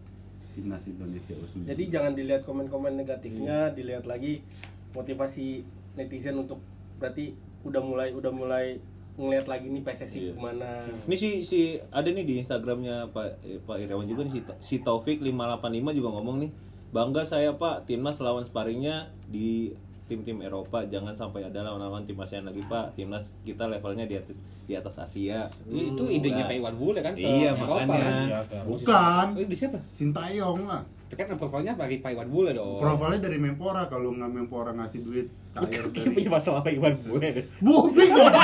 timnas 0.53 0.83
Indonesia 0.85 1.35
U19. 1.35 1.67
Jadi 1.67 1.83
jangan 1.89 2.13
dilihat 2.13 2.43
komen-komen 2.43 2.95
negatifnya, 2.95 3.71
dilihat 3.71 4.05
lagi 4.05 4.43
motivasi 4.91 5.63
netizen 5.95 6.37
untuk 6.37 6.59
berarti 6.99 7.33
udah 7.63 7.81
mulai 7.81 8.09
udah 8.11 8.33
mulai 8.33 8.81
ngeliat 9.21 9.47
lagi 9.47 9.69
nih 9.69 9.83
PSSI 9.85 10.19
Iya. 10.19 10.33
ke 10.33 10.41
mana. 10.41 10.71
Ini 11.05 11.17
si 11.17 11.31
si 11.43 11.61
ada 11.91 12.09
nih 12.09 12.25
di 12.25 12.35
Instagramnya 12.41 13.13
Pak 13.13 13.27
eh, 13.43 13.61
Pak 13.61 13.77
Irawan 13.79 14.09
juga 14.09 14.25
nih 14.25 14.33
si, 14.33 14.41
si 14.59 14.77
Taufik 14.81 15.21
585 15.21 15.99
juga 15.99 16.09
ngomong 16.15 16.37
nih 16.41 16.51
bangga 16.91 17.23
saya 17.23 17.55
Pak 17.55 17.85
timnas 17.85 18.19
lawan 18.19 18.43
sparringnya 18.43 19.13
di 19.29 19.77
tim-tim 20.11 20.43
Eropa 20.43 20.83
jangan 20.85 21.15
sampai 21.15 21.47
ada 21.47 21.63
lawan-lawan 21.63 22.03
tim 22.03 22.19
ASEAN 22.19 22.43
lagi 22.43 22.59
Pak 22.61 22.99
timnas 22.99 23.31
kita 23.41 23.65
levelnya 23.65 24.03
di 24.05 24.19
atas 24.19 24.43
di 24.67 24.75
atas 24.75 24.99
Asia 24.99 25.47
itu 25.65 26.03
idenya. 26.05 26.45
Pak 26.45 26.57
Iwan 26.59 26.75
Bule 26.75 26.99
kan 26.99 27.15
Iya, 27.15 27.55
Eropa 27.55 27.87
makanya. 27.87 27.87
kan? 27.87 28.23
Iya, 28.27 28.41
kan. 28.45 28.63
Bukan, 28.67 29.27
Oh, 29.33 29.47
di 29.47 29.57
siapa? 29.57 29.79
Sintayong 29.87 30.67
lah. 30.67 30.83
Tapi 31.07 31.19
kan 31.21 31.35
profilnya 31.35 31.75
bagi 31.75 31.99
Pak 31.99 32.11
Iwan 32.11 32.27
Bule 32.27 32.51
dong. 32.53 32.79
Profilnya 32.79 33.19
dari 33.21 33.39
Menpora 33.39 33.87
kalau 33.87 34.11
nggak 34.11 34.31
Menpora 34.31 34.71
ngasih 34.73 35.01
duit 35.03 35.27
cair 35.51 35.83
dari 35.95 36.11
punya 36.11 36.31
masalah 36.31 36.61
Pak 36.61 36.75
Iwan 36.75 36.95
Bule. 37.01 37.31
Bukti 37.59 38.05
kok. 38.07 38.31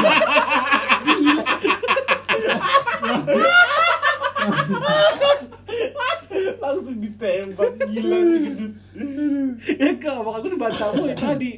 Langsung 6.57 6.97
ditembak 6.99 7.71
gila 7.87 8.19
si 8.23 8.37
gendut. 8.43 8.73
Ya 9.83 9.91
kak, 9.97 10.21
bakal 10.25 10.41
gue 10.45 10.53
dibantah 10.57 10.89
mulu 10.93 11.15
tadi. 11.17 11.53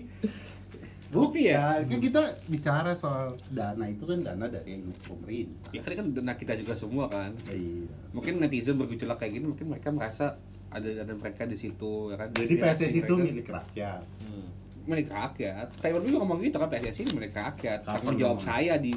Bukti 1.08 1.48
ya? 1.48 1.80
Kan 1.88 2.00
kita 2.04 2.20
bicara 2.52 2.92
soal 2.92 3.32
dana 3.48 3.88
itu 3.88 4.04
kan 4.04 4.20
dana 4.20 4.44
dari 4.44 4.76
yang 4.76 4.84
pemerintah. 5.00 5.72
Ya 5.72 5.80
kan 5.80 5.92
kan 5.96 6.06
dana 6.12 6.32
kita 6.36 6.52
juga 6.60 6.76
semua 6.76 7.08
kan. 7.08 7.32
Iya. 7.48 7.88
Mungkin 8.12 8.44
netizen 8.44 8.76
bergejolak 8.76 9.16
kayak 9.16 9.40
gini, 9.40 9.46
mungkin 9.48 9.72
mereka 9.72 9.88
merasa 9.88 10.36
ada 10.68 10.84
dana 10.84 11.12
mereka 11.16 11.48
di 11.48 11.56
situ 11.56 12.12
ya 12.12 12.16
kan. 12.20 12.28
Jadi 12.36 12.54
PSSI 12.60 13.00
itu 13.08 13.14
mereka. 13.16 13.28
milik 13.32 13.48
rakyat. 13.48 14.02
Hmm. 14.20 14.48
milik 14.88 15.08
rakyat. 15.12 15.68
Iwan 15.84 16.00
Bule 16.00 16.16
ngomong 16.16 16.38
gitu 16.44 16.56
kan 16.60 16.68
PSSI 16.68 17.00
ini 17.08 17.12
milik 17.16 17.32
rakyat. 17.36 17.80
Tanggung 17.84 18.16
jawab 18.20 18.40
saya 18.44 18.76
di 18.76 18.92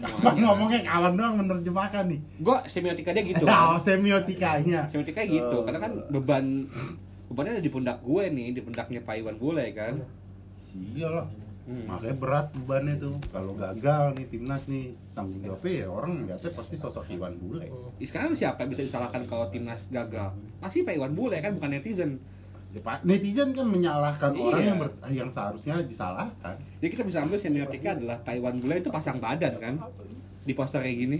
Kapan 0.00 0.34
ngomongnya 0.40 0.80
kawan 0.88 1.12
doang 1.20 1.34
menerjemahkan 1.44 2.08
nih. 2.08 2.20
Gue 2.40 2.56
semiotika 2.64 3.12
dia 3.12 3.22
gitu. 3.28 3.44
Nah, 3.44 3.76
kan. 3.76 3.84
semiotikanya. 3.84 4.88
Semiotika 4.88 5.20
gitu, 5.28 5.56
karena 5.68 5.78
kan 5.84 5.92
beban 6.08 6.64
bebannya 7.32 7.56
ada 7.56 7.64
di 7.64 7.72
pundak 7.72 7.98
gue 7.98 8.24
nih, 8.28 8.52
di 8.52 8.60
pundaknya 8.60 9.00
Pak 9.00 9.14
Iwan 9.16 9.36
Bule 9.36 9.64
kan. 9.72 9.96
Iyalah. 10.72 11.26
Hmm. 11.62 11.86
Makanya 11.86 12.16
berat 12.18 12.46
bebannya 12.52 12.94
tuh. 12.98 13.14
Kalau 13.28 13.54
gagal 13.54 14.18
nih 14.18 14.26
timnas 14.28 14.66
nih 14.66 14.84
tanggung 15.12 15.38
jawabnya 15.40 15.72
ya 15.72 15.86
orang 15.86 16.10
ngeliatnya 16.18 16.50
pasti 16.50 16.74
sosok 16.74 17.06
Iwan 17.08 17.38
Bule. 17.38 17.70
Sekarang 17.98 18.34
siapa 18.34 18.60
yang 18.60 18.70
bisa 18.70 18.82
disalahkan 18.82 19.22
kalau 19.24 19.46
timnas 19.48 19.86
gagal? 19.88 20.34
Pasti 20.58 20.82
Pak 20.82 20.92
Iwan 20.92 21.14
Bule 21.14 21.38
kan, 21.38 21.54
bukan 21.54 21.70
netizen. 21.70 22.18
Ya, 22.72 22.80
Pak, 22.80 23.04
netizen 23.04 23.52
kan 23.52 23.64
menyalahkan 23.64 24.32
Iya. 24.32 24.42
orang 24.42 24.62
yang 24.64 24.78
ber- 24.80 24.96
yang 25.12 25.28
seharusnya 25.28 25.76
disalahkan. 25.82 26.56
Jadi 26.80 26.88
kita 26.88 27.04
bisa 27.04 27.20
ambil 27.20 27.36
semiotika 27.36 27.94
adalah 27.94 28.16
Pak 28.18 28.34
Iwan 28.34 28.56
Bule 28.58 28.80
itu 28.80 28.88
pasang 28.88 29.20
badan 29.20 29.54
kan 29.56 29.74
di 30.42 30.52
poster 30.52 30.80
kayak 30.80 30.98
gini. 30.98 31.18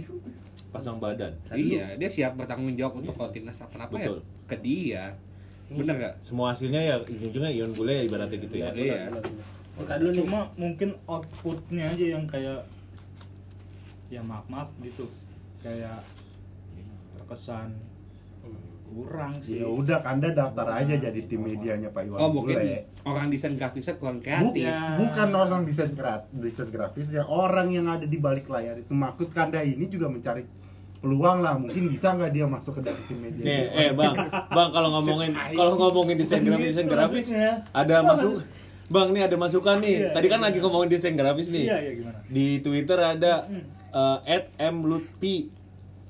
pasang 0.69 0.97
badan 0.97 1.29
Iya, 1.49 1.97
dia 1.97 2.09
siap 2.09 2.33
bertanggung 2.33 2.73
jawab 2.73 2.97
untuk 2.97 3.13
kalau 3.13 3.29
timnas 3.29 3.57
apa-apa 3.57 3.93
ya 3.95 4.09
Betul. 4.09 4.19
ke 4.45 4.55
dia. 4.59 5.05
Bener 5.75 5.95
gak? 5.97 6.13
semua 6.19 6.45
hasilnya 6.49 6.79
ya 6.79 6.95
ujung-ujungnya 6.99 7.51
Ion 7.51 7.71
Bule 7.71 7.93
ya 7.93 8.03
ibaratnya 8.03 8.37
gitu 8.37 8.55
ya 8.55 8.69
Iya. 8.71 9.09
Dulu 9.73 10.11
cuma 10.21 10.39
mungkin 10.53 10.93
outputnya 11.03 11.89
aja 11.89 12.05
yang 12.13 12.23
kayak 12.23 12.61
ya 14.07 14.21
maaf 14.21 14.45
maaf 14.45 14.69
gitu 14.79 15.09
kayak 15.59 16.05
terkesan 17.13 17.73
kurang 18.85 19.33
sih 19.41 19.57
Ya 19.57 19.65
udah 19.65 19.97
Kanda 19.99 20.29
daftar 20.29 20.69
aja 20.71 20.93
jadi 20.93 21.17
tim 21.23 21.41
medianya 21.41 21.89
Pak 21.89 22.05
Iwan 22.05 22.19
Oh 22.19 22.29
mungkin 22.31 22.53
Bule. 22.55 22.85
orang 23.03 23.33
desain 23.33 23.57
grafisnya 23.57 23.97
kurang 23.97 24.21
kreatif. 24.21 24.61
Ya. 24.61 24.93
bukan 24.95 25.29
orang 25.33 25.65
desain 25.65 25.89
kreat, 25.91 26.29
desain 26.31 26.69
grafis 26.69 27.09
ya 27.09 27.25
orang 27.25 27.73
yang 27.73 27.89
ada 27.89 28.05
di 28.05 28.17
balik 28.17 28.45
layar 28.45 28.77
itu 28.77 28.93
maksud 28.93 29.33
Kanda 29.33 29.59
ini 29.59 29.89
juga 29.89 30.05
mencari 30.05 30.45
peluang 31.03 31.43
lah 31.43 31.59
mungkin 31.59 31.91
bisa 31.91 32.15
nggak 32.15 32.31
dia 32.31 32.47
masuk 32.47 32.79
ke 32.79 32.87
dalam 32.87 33.01
tim 33.11 33.19
media 33.19 33.43
Nih, 33.43 33.63
eh 33.75 33.89
bang, 33.91 34.15
bang 34.31 34.69
kalau 34.71 34.89
ngomongin 34.95 35.35
kalau 35.35 35.75
ngomongin 35.75 36.15
desain 36.15 36.47
grafis 36.47 36.71
desain 36.71 36.87
grafis 36.87 37.27
ada 37.75 37.95
masuk, 38.07 38.39
bang 38.87 39.07
nih 39.11 39.23
ada 39.27 39.35
masukan 39.35 39.83
nih. 39.83 39.95
Iya, 39.99 40.09
Tadi 40.15 40.27
kan 40.31 40.39
iya. 40.39 40.45
lagi 40.47 40.57
ngomongin 40.63 40.89
desain 40.95 41.15
grafis 41.19 41.51
nih. 41.51 41.67
iya 41.67 41.77
iya 41.83 41.91
gimana 41.99 42.17
Di 42.31 42.47
Twitter 42.63 43.03
ada 43.03 43.43
eh, 44.23 44.47
@mlutpi 44.71 45.51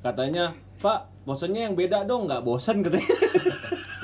katanya 0.06 0.54
Pak, 0.78 1.10
bosannya 1.24 1.72
yang 1.72 1.80
beda 1.80 2.04
dong, 2.04 2.28
nggak 2.28 2.44
bosan 2.44 2.84
katanya. 2.84 3.08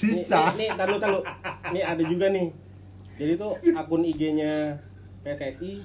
susah 0.00 0.56
Nih, 0.56 0.72
nih, 0.72 0.76
taruh, 0.76 0.98
taruh. 1.00 1.24
Nih 1.72 1.84
ada 1.84 2.02
juga 2.04 2.32
nih. 2.32 2.48
Jadi 3.16 3.32
tuh 3.36 3.52
akun 3.76 4.04
IG-nya 4.04 4.76
PSSI 5.24 5.80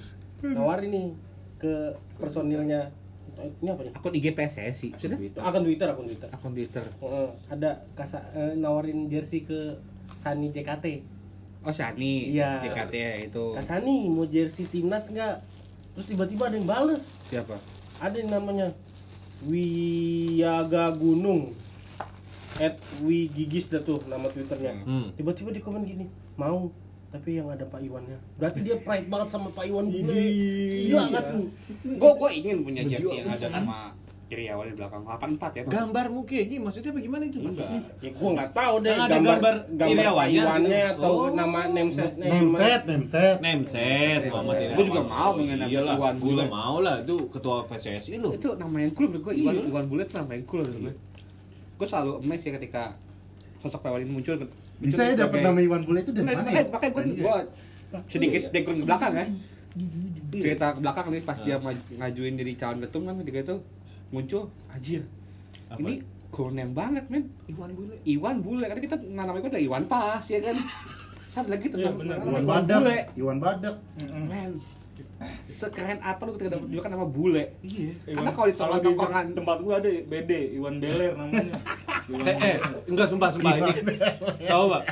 nawarin 0.47 0.91
nih 0.91 1.07
ke 1.59 1.95
personilnya. 2.19 2.91
Ini 3.37 3.69
apa 3.69 3.81
nih? 3.81 3.93
Akun 3.93 4.11
IG 4.11 4.25
PSSI, 4.31 4.87
sudah? 4.95 5.17
Akun 5.41 5.63
Twitter, 5.63 5.87
akun 5.87 6.05
Twitter. 6.05 6.29
Akun 6.29 6.51
Twitter. 6.51 6.85
Heeh, 6.85 7.27
ada 7.47 7.69
kasa, 7.93 8.21
eh, 8.31 8.53
nawarin 8.53 9.07
jersey 9.07 9.41
ke 9.41 9.77
Sani 10.13 10.49
JKT. 10.49 11.01
Oh 11.61 11.69
Shani, 11.69 12.33
Iya. 12.33 12.57
JKT 12.59 12.93
ya, 12.93 13.13
itu 13.21 13.43
Kak 13.53 13.61
Sani 13.61 14.09
mau 14.09 14.25
jersey 14.25 14.65
timnas 14.65 15.07
nggak? 15.07 15.45
Terus 15.93 16.07
tiba-tiba 16.07 16.49
ada 16.49 16.55
yang 16.55 16.65
bales. 16.65 17.21
siapa? 17.27 17.57
Ada 17.97 18.17
yang 18.17 18.33
namanya 18.33 18.73
Wiyaga 19.45 20.89
Gunung. 20.91 21.53
At 22.57 22.77
Wigigis 23.01 23.65
dah 23.67 23.79
tuh 23.79 24.01
nama 24.05 24.27
twitternya. 24.27 24.83
Hmm. 24.83 25.09
Tiba-tiba 25.15 25.49
di 25.49 25.59
komen 25.59 25.81
gini, 25.81 26.05
mau 26.35 26.69
tapi 27.11 27.29
yang 27.35 27.47
ada 27.47 27.63
Pak 27.63 27.79
Iwannya. 27.79 28.17
Berarti 28.35 28.59
dia 28.61 28.75
pride 28.77 29.05
banget 29.05 29.27
sama 29.29 29.47
Pak 29.49 29.63
Iwan 29.63 29.85
Bule. 29.85 30.15
Gila 30.81 31.03
nggak 31.07 31.23
tuh? 31.27 31.43
Gue 31.91 32.11
gue 32.17 32.29
ingin 32.33 32.57
punya 32.61 32.81
jersey 32.83 33.11
yang 33.13 33.27
ada 33.27 33.47
nama 33.51 33.77
Iriawan 34.31 34.63
di 34.63 34.79
belakang 34.79 35.03
84 35.03 35.59
ya. 35.59 35.63
Gambar 35.67 36.05
mungkin, 36.07 36.39
Ji, 36.41 36.55
maksudnya 36.55 36.95
bagaimana 36.95 37.27
itu? 37.27 37.43
Enggak. 37.43 37.67
Ya 37.99 38.09
gua 38.15 38.29
nggak 38.31 38.51
tahu 38.55 38.73
deh 38.79 38.87
Yang 38.87 39.03
ada 39.03 39.11
gambar 39.11 39.35
gambar 39.67 39.75
Pak 39.75 39.91
Iriawannya 39.91 40.39
Iwannya 40.39 40.81
atau 40.89 41.11
Oh. 41.11 41.27
nama 41.29 41.59
namesет 41.67 42.11
Nemset, 42.15 42.81
nemset. 42.87 43.37
Nemset, 43.43 44.21
Muhammad 44.31 44.55
Gua 44.55 44.63
Irawan. 44.63 44.87
juga 44.87 45.01
mau 45.03 45.31
Iyalah, 45.35 45.67
Iwan 45.67 45.97
gua 45.99 46.09
juga 46.15 46.23
Bule. 46.23 46.43
mau 46.47 46.75
lah 46.79 46.95
itu 47.03 47.15
ketua 47.27 47.57
PSSI 47.67 48.13
lu. 48.17 48.29
Itu 48.31 48.55
nama 48.55 48.75
yang 48.77 48.95
cool 48.95 49.07
menurut 49.09 49.23
gue 49.25 49.33
Iwan 49.35 49.53
Iya. 49.53 49.63
Iwan 49.67 49.85
Bule 49.85 50.01
itu 50.01 50.13
nama 50.15 50.31
yang 50.31 50.45
cool 50.47 50.63
gue. 50.63 50.93
Gue 51.75 51.87
selalu 51.89 52.11
emes 52.23 52.39
ya 52.39 52.51
ketika 52.55 52.83
sosok 53.59 53.83
Pak 53.83 53.89
Iwan 53.91 54.01
ini 54.01 54.11
muncul. 54.13 54.35
Bisa 54.81 55.01
ya 55.05 55.13
dapat 55.15 55.39
nama 55.39 55.59
Iwan 55.59 55.81
Bule 55.83 55.99
itu 56.01 56.11
dari 56.11 56.25
mana 56.25 56.41
makanya, 56.41 56.57
ya? 56.57 56.69
makanya 56.69 56.91
gue 56.91 57.03
gue 57.15 57.37
sedikit 58.07 58.41
Iya. 58.41 58.49
background 58.49 58.79
ke 58.79 58.85
belakang 58.85 59.13
kan. 59.13 59.27
Cerita 60.31 60.65
ke 60.67 60.79
belakang 60.79 61.05
nih 61.07 61.21
pas 61.21 61.37
dia 61.37 61.55
ngajuin 61.93 62.33
jadi 62.35 62.51
calon 62.57 62.79
ketum 62.81 63.01
kan 63.03 63.15
ketika 63.21 63.39
itu 63.41 63.55
muncul 64.09 64.41
anjir. 64.67 65.01
Apa? 65.67 65.79
Ini 65.79 65.93
cool 66.29 66.49
name 66.51 66.73
banget 66.73 67.05
men. 67.07 67.29
Iwan 67.45 67.71
Bule. 67.71 67.95
Iwan 68.03 68.37
Bule 68.39 68.65
karena 68.65 68.81
kita 68.81 68.95
namanya 69.05 69.39
gue 69.39 69.51
ada 69.51 69.61
Iwan 69.61 69.83
Fals 69.85 70.25
ya 70.25 70.39
kan. 70.39 70.55
Satu 71.31 71.47
lagi 71.47 71.67
Iya, 71.69 71.73
tentang 71.87 71.95
nama 71.95 72.11
Iwan 72.17 72.25
Iwan 72.27 72.43
Badak, 72.43 72.79
Bule. 72.81 72.97
Iwan 73.15 73.37
Badak. 73.39 73.75
Men, 74.25 74.51
sekeren 75.41 75.99
apa 76.01 76.21
lu 76.23 76.31
ketika 76.33 76.49
dapat 76.51 76.67
juga 76.67 76.87
nama 76.87 77.05
bule? 77.05 77.43
Iya. 77.61 77.93
Karena 78.09 78.31
kalau 78.31 78.47
di 78.47 78.55
kalau 78.55 78.75
di 78.75 78.85
tongkrongan 78.89 79.25
tempat 79.31 79.57
gua 79.61 79.75
ada 79.77 79.89
BD 79.91 80.31
Iwan 80.57 80.75
Beler 80.79 81.11
namanya 81.13 81.55
Eh, 82.13 82.35
eh, 82.37 82.57
enggak 82.85 83.07
sumpah 83.07 83.29
sumpah 83.29 83.53
ini. 83.57 83.71
Coba. 84.43 84.83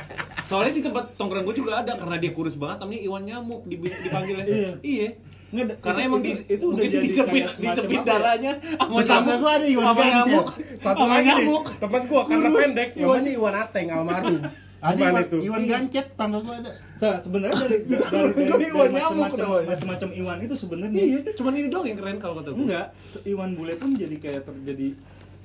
Soalnya 0.42 0.72
di 0.72 0.82
tempat 0.82 1.04
tongkrong 1.14 1.42
gue 1.42 1.56
juga 1.56 1.78
ada 1.78 1.92
karena 1.94 2.16
dia 2.16 2.30
kurus 2.30 2.54
banget 2.54 2.80
namanya 2.80 3.00
Iwan 3.02 3.22
Nyamuk 3.22 3.60
di- 3.64 3.78
dipanggilnya. 3.78 4.44
Iya. 4.44 4.70
Iya. 4.80 5.08
Nggak, 5.50 5.66
Karena 5.80 6.00
itu- 6.00 6.08
emang 6.08 6.20
itu- 6.20 6.26
di, 6.26 6.32
itu 6.48 6.64
udah 6.64 6.76
mungkin 6.78 6.90
jadi 6.92 7.04
disepit 7.04 7.44
disepit 7.58 7.98
apa 7.98 8.06
ya? 8.06 8.08
darahnya 8.08 8.52
sama 8.62 8.98
Tetangga 9.00 9.34
gua 9.36 9.50
ada 9.52 9.66
Iwan 9.66 9.82
sama 9.84 9.98
Gancet. 9.98 10.14
nyamuk. 10.14 10.48
Satu 10.78 10.86
sama 10.96 11.04
lagi 11.10 11.18
nih, 11.20 11.34
nyamuk. 11.34 11.64
teman 11.76 12.02
gua 12.06 12.22
karena 12.22 12.46
Lurus. 12.46 12.62
pendek, 12.62 12.88
namanya 12.94 13.30
Iwan 13.32 13.54
Ateng 13.56 13.86
almarhum. 13.90 14.38
Ada 14.80 14.96
Iwan, 14.96 15.20
itu? 15.20 15.36
Iwan 15.44 15.62
Gancet, 15.66 16.06
tangga 16.14 16.38
gua 16.40 16.54
ada. 16.56 16.70
Se- 16.72 17.20
sebenarnya 17.20 17.56
dari 17.58 17.76
dari, 17.90 18.42
dari, 18.48 18.64
Iwan 18.70 18.88
nyamuk 18.90 19.26
macam-macam 19.66 20.08
Iwan 20.14 20.38
itu 20.40 20.54
sebenarnya 20.56 21.00
Iya, 21.02 21.18
cuman 21.34 21.52
ini 21.52 21.68
doang 21.68 21.84
yang 21.84 21.98
keren 21.98 22.16
kalau 22.16 22.34
kata 22.36 22.50
gue. 22.50 22.64
enggak 22.64 22.86
Iwan 23.24 23.50
bule 23.52 23.74
pun 23.74 23.90
jadi 23.92 24.16
kayak 24.16 24.42
terjadi 24.42 24.88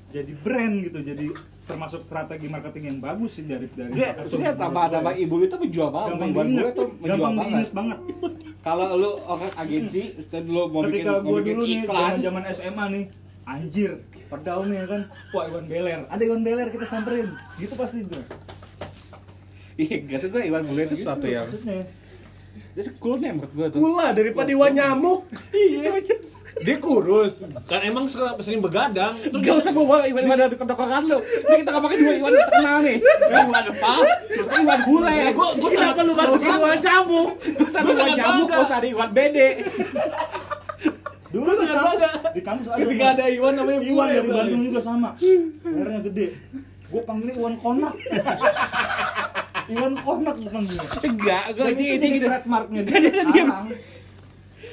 jadi 0.08 0.32
brand 0.38 0.76
gitu 0.82 1.00
jadi 1.02 1.26
termasuk 1.66 2.06
strategi 2.06 2.46
marketing 2.46 2.84
yang 2.94 2.98
bagus 3.02 3.42
sih 3.42 3.46
dari 3.50 3.66
dari 3.74 3.90
akun 3.98 4.30
sebenarnya 4.30 4.54
gue. 4.54 4.96
nama 5.02 5.12
ibu 5.18 5.36
itu 5.42 5.56
menjual 5.58 5.90
banget. 5.90 6.10
gampang 6.14 6.30
bule 6.30 6.46
diinget 6.46 6.74
tuh 6.78 6.88
menjual 7.02 7.18
gampang 7.18 7.36
banget. 7.42 7.70
banget 7.74 8.00
Kalau 8.66 8.88
lu 8.98 9.12
orang 9.30 9.52
agensi, 9.62 10.04
kan 10.30 10.42
lu 10.46 10.66
mau 10.70 10.82
bikin 10.82 11.06
ketika 11.06 11.12
mau 11.22 11.30
gue 11.30 11.40
bikin 11.42 11.56
dulu 11.58 11.66
nih 11.66 11.82
zaman 11.86 12.18
zaman 12.22 12.42
SMA 12.54 12.86
nih 12.94 13.04
anjir 13.46 13.92
perdaun 14.30 14.70
ya 14.74 14.86
kan 14.90 15.02
wah 15.34 15.44
Iwan 15.46 15.66
Beler 15.70 16.02
ada 16.10 16.22
Iwan 16.26 16.42
Beler 16.42 16.68
kita 16.74 16.86
samperin 16.90 17.30
gitu 17.62 17.74
pasti 17.78 18.02
itu 18.02 18.18
iya, 19.78 20.02
gak 20.02 20.34
gue 20.34 20.42
Iwan 20.50 20.66
bule 20.66 20.82
itu 20.90 20.98
sesuatu 20.98 21.26
yang 21.30 21.46
maksudnya 21.46 21.86
itu 22.76 22.92
cool 23.00 23.16
nih 23.24 23.32
menurut 23.32 23.52
gue 23.56 23.68
tuh. 23.72 23.80
Kula 23.80 24.12
daripada 24.12 24.50
Iwan 24.52 24.76
nyamuk. 24.76 25.24
Iya. 25.56 25.96
Dia 26.58 26.78
kurus. 26.78 27.44
Kan 27.66 27.82
emang 27.82 28.06
sering, 28.06 28.40
sering 28.40 28.60
begadang. 28.60 29.20
Terus 29.20 29.42
Gak 29.42 29.56
usah 29.60 29.72
bawa 29.72 30.04
Iwan 30.04 30.24
Iwan 30.24 30.38
dari 30.40 30.56
ketokokan 30.56 31.04
lu. 31.04 31.20
Ini 31.20 31.56
kita 31.62 31.72
ngomongin 31.74 31.98
dua 32.00 32.14
Iwan 32.16 32.32
terkenal 32.34 32.78
nih. 32.80 32.98
Iwan 33.28 33.66
Pas, 33.76 34.10
terus 34.26 34.48
kan 34.48 34.60
Iwan 34.62 34.80
Bule. 34.82 35.12
Ya, 35.12 35.30
gua 35.32 35.48
gua 35.54 35.70
Kenapa 35.70 36.00
lu 36.00 36.12
Iwan? 36.12 36.28
Kita 36.32 36.40
gua 36.40 36.40
Iwan 36.40 36.80
sangat 36.80 36.84
nyamuk, 36.86 37.28
bangga. 38.16 38.48
gak 38.48 38.60
usah 38.64 38.78
ada 38.78 38.88
Iwan 38.88 39.10
Bede. 39.12 39.50
dulu 41.28 41.52
sangat 41.52 41.76
bangga. 41.84 42.10
di 42.32 42.42
kampus 42.42 42.66
ada 42.66 42.80
ketika 42.80 43.06
ada 43.12 43.26
Iwan 43.28 43.54
namanya 43.54 43.80
Iwan 43.82 44.08
Bule. 44.08 44.14
dari 44.16 44.30
Bandung 44.32 44.64
juga 44.64 44.80
sama 44.80 45.10
lehernya 45.62 46.00
gede 46.02 46.28
gue 46.86 47.02
panggilnya 47.04 47.34
Iwan 47.36 47.56
Konak 47.60 47.94
Iwan 49.74 49.94
Konak 49.98 50.36
bukan 50.38 50.62
gue 50.64 50.80
Enggak, 51.04 51.44
gue 51.52 51.68
ini 51.74 51.86
ini 52.00 52.18
trademarknya 52.22 52.82
dia 52.82 52.98
sekarang 53.12 53.66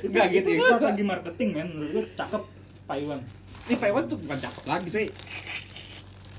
Enggak 0.02 0.26
gitu 0.30 0.49
ya. 0.49 0.56
itu 0.56 0.64
strategi 0.64 1.04
marketing 1.04 1.49
men 1.50 1.68
menurut 1.71 1.90
gue 1.92 2.04
cakep 2.12 2.42
Pak 2.82 2.97
Iwan 2.99 3.21
Ini 3.62 3.75
Pak 3.76 3.88
Iwan 3.88 4.04
tuh 4.04 4.18
bukan 4.18 4.38
cakep 4.40 4.64
lagi 4.66 4.88
sih. 4.90 5.06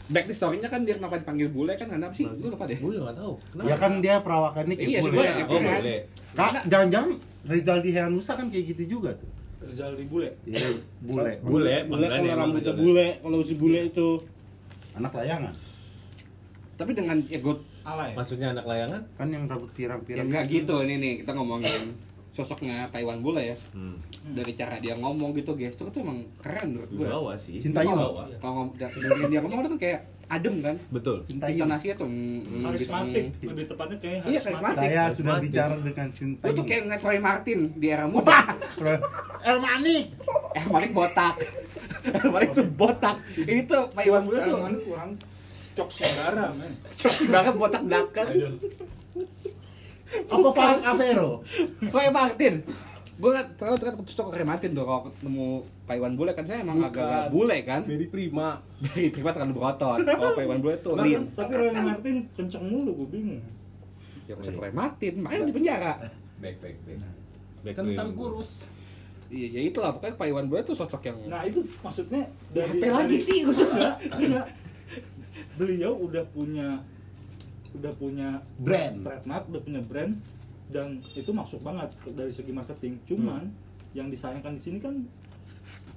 Back 0.05 0.25
di 0.27 0.35
story-nya 0.35 0.67
kan 0.67 0.83
dia 0.83 0.95
kenapa 0.95 1.15
dipanggil 1.15 1.47
bule 1.47 1.73
kan 1.73 1.87
kenapa 1.87 2.11
sih? 2.11 2.27
Gue 2.27 2.51
lupa 2.51 2.67
deh. 2.67 2.75
Gue 2.75 2.91
juga 2.91 3.09
gak 3.09 3.17
tahu. 3.17 3.33
Ya 3.63 3.75
kan 3.75 3.91
dia 3.97 4.15
perawakannya 4.19 4.75
kayak 4.75 4.83
Iya, 4.85 4.99
bule. 4.99 5.07
sebenarnya 5.09 5.45
Oh, 5.45 5.55
Iya. 5.55 5.73
boleh. 5.73 5.99
Kak, 6.33 6.51
jangan-jangan 6.67 7.11
Rizaldi 7.43 7.89
Heanusa 7.91 8.31
kan 8.33 8.47
kayak 8.47 8.65
gitu 8.69 8.83
juga 8.89 9.11
tuh. 9.13 9.29
Rizaldi 9.63 10.03
Bule 10.03 10.29
Iya, 10.43 10.67
bule. 10.99 11.31
Bule, 11.47 11.75
Bule 11.87 12.05
kalau 12.05 12.35
rambutnya 12.35 12.73
bule, 12.73 13.07
kalau 13.17 13.39
si 13.41 13.55
bule 13.55 13.79
itu 13.85 14.07
Anak 14.93 15.15
layangan. 15.15 15.55
Tapi 16.75 16.91
dengan 16.91 17.17
ya 17.23 17.39
gue 17.39 17.55
alay 17.83 18.11
Maksudnya 18.11 18.51
anak 18.51 18.65
layangan? 18.65 19.01
Kan 19.15 19.27
yang 19.29 19.43
rambut 19.45 19.69
ya 19.69 19.75
pirang-pirang. 19.77 20.25
enggak 20.27 20.43
gitu 20.47 20.75
ini 20.83 20.95
nih 20.97 21.13
kita 21.23 21.31
ngomongin 21.31 21.95
sosoknya 22.33 22.89
Pak 22.89 22.99
Iwan 23.05 23.21
Bule 23.21 23.53
ya. 23.53 23.57
Hmm. 23.77 24.01
Dari 24.33 24.57
cara 24.57 24.81
dia 24.81 24.97
ngomong 24.97 25.37
gitu 25.37 25.53
gestur 25.53 25.93
tuh 25.93 26.01
emang 26.01 26.25
keren 26.41 26.73
menurut 26.73 26.89
gue. 26.89 27.05
Bawa 27.05 27.33
sih. 27.37 27.61
Sintayong. 27.61 27.93
Bawa. 27.93 28.25
Kalau 28.41 28.53
ngomong 28.57 28.73
dari 28.77 29.21
dia 29.29 29.39
ngomong 29.45 29.69
tuh 29.69 29.79
kayak 29.79 30.01
adem 30.33 30.55
kan. 30.65 30.75
Betul. 30.89 31.21
Sintayong. 31.29 31.57
Intonasinya 31.61 31.95
tuh 32.01 32.09
mm, 32.09 32.41
mm, 32.41 32.63
karismatik 32.65 33.25
gitu. 33.37 33.45
lebih 33.53 33.65
tepatnya 33.69 33.97
kayak 34.01 34.19
Iya, 34.25 34.39
karismatik. 34.41 34.79
Saya 34.81 35.03
sudah 35.13 35.35
bicara 35.37 35.75
dengan 35.77 36.07
Sintayong. 36.09 36.57
tuh 36.57 36.65
kayak 36.65 36.81
ngeliat 36.89 37.01
Roy 37.05 37.19
Martin 37.21 37.59
di 37.77 37.87
era 37.93 38.05
muda. 38.09 38.39
Elmani. 39.45 39.97
eh 40.57 40.65
Malik 40.73 40.91
botak. 40.91 41.37
Malik 42.33 42.49
tuh 42.57 42.65
botak. 42.65 43.15
Ini 43.37 43.61
tuh 43.69 43.93
Pak 43.93 44.03
Iwan 44.09 44.25
Bule 44.25 44.41
tuh 44.41 44.57
kurang 44.89 45.13
cok 45.73 45.89
saudara 45.89 46.53
men 46.53 46.73
banget 47.33 47.53
botak 47.57 47.81
belakang. 47.81 48.29
Apa 50.25 50.49
Farid 50.49 50.83
Avero? 50.83 51.31
Roy 51.81 52.07
Martin. 52.09 52.53
Gue 53.13 53.29
terlalu 53.55 53.77
terlihat 53.77 53.95
cocok 53.99 54.27
Roy 54.33 54.45
Martin 54.45 54.69
tuh 54.73 54.83
kalau 54.83 55.01
ketemu 55.05 55.47
Pak 55.85 55.95
Iwan 55.95 56.13
Bule 56.13 56.31
kan 56.33 56.45
saya 56.45 56.59
emang 56.61 56.77
Bukan. 56.81 56.89
agak-agak 56.89 57.25
bule 57.29 57.57
kan. 57.61 57.81
Very 57.85 58.07
Prima. 58.09 58.47
Dari 58.79 59.07
privat 59.09 59.33
terlalu 59.37 59.53
berotot. 59.53 59.97
Kalau 60.01 60.33
Pak 60.33 60.43
Iwan 60.43 60.59
Bule 60.59 60.75
tuh 60.79 60.93
lean. 60.97 61.23
tapi 61.31 61.53
Roy 61.53 61.71
Martin 61.71 62.15
kenceng 62.33 62.65
mulu 62.65 62.91
gue 63.03 63.07
bingung 63.11 63.41
Ya 64.23 64.33
masuk 64.39 64.55
Roy 64.55 64.71
Martin, 64.71 65.13
makanya 65.19 65.43
di 65.45 65.53
penjara. 65.53 65.93
Back 66.39 66.55
back. 66.57 66.75
Back 67.63 67.73
Kentang 67.75 68.11
kurus. 68.15 68.71
Iya, 69.27 69.47
ya 69.49 69.61
itulah 69.65 69.89
pokoknya 69.91 70.15
Pak 70.15 70.27
Iwan 70.29 70.45
Bule 70.45 70.61
tuh 70.61 70.75
sosok 70.75 71.01
yang 71.03 71.17
Nah 71.25 71.41
itu 71.43 71.59
maksudnya 71.81 72.23
dari 72.49 72.77
Apa 72.77 72.87
lagi 73.01 73.17
sih? 73.17 73.39
Enggak. 73.45 74.45
Beliau 75.53 75.93
udah 75.97 76.23
punya 76.29 76.81
udah 77.73 77.93
punya 77.93 78.29
Brand. 78.55 79.01
trademark, 79.01 79.43
udah 79.47 79.61
punya 79.61 79.81
brand 79.81 80.13
dan 80.67 80.87
itu 81.11 81.29
masuk 81.29 81.59
banget 81.59 81.87
dari 82.09 82.29
segi 82.29 82.49
marketing. 82.49 82.97
Cuman 83.03 83.49
yang 83.91 84.07
disayangkan 84.07 84.57
di 84.57 84.61
sini 84.61 84.77
kan 84.77 84.95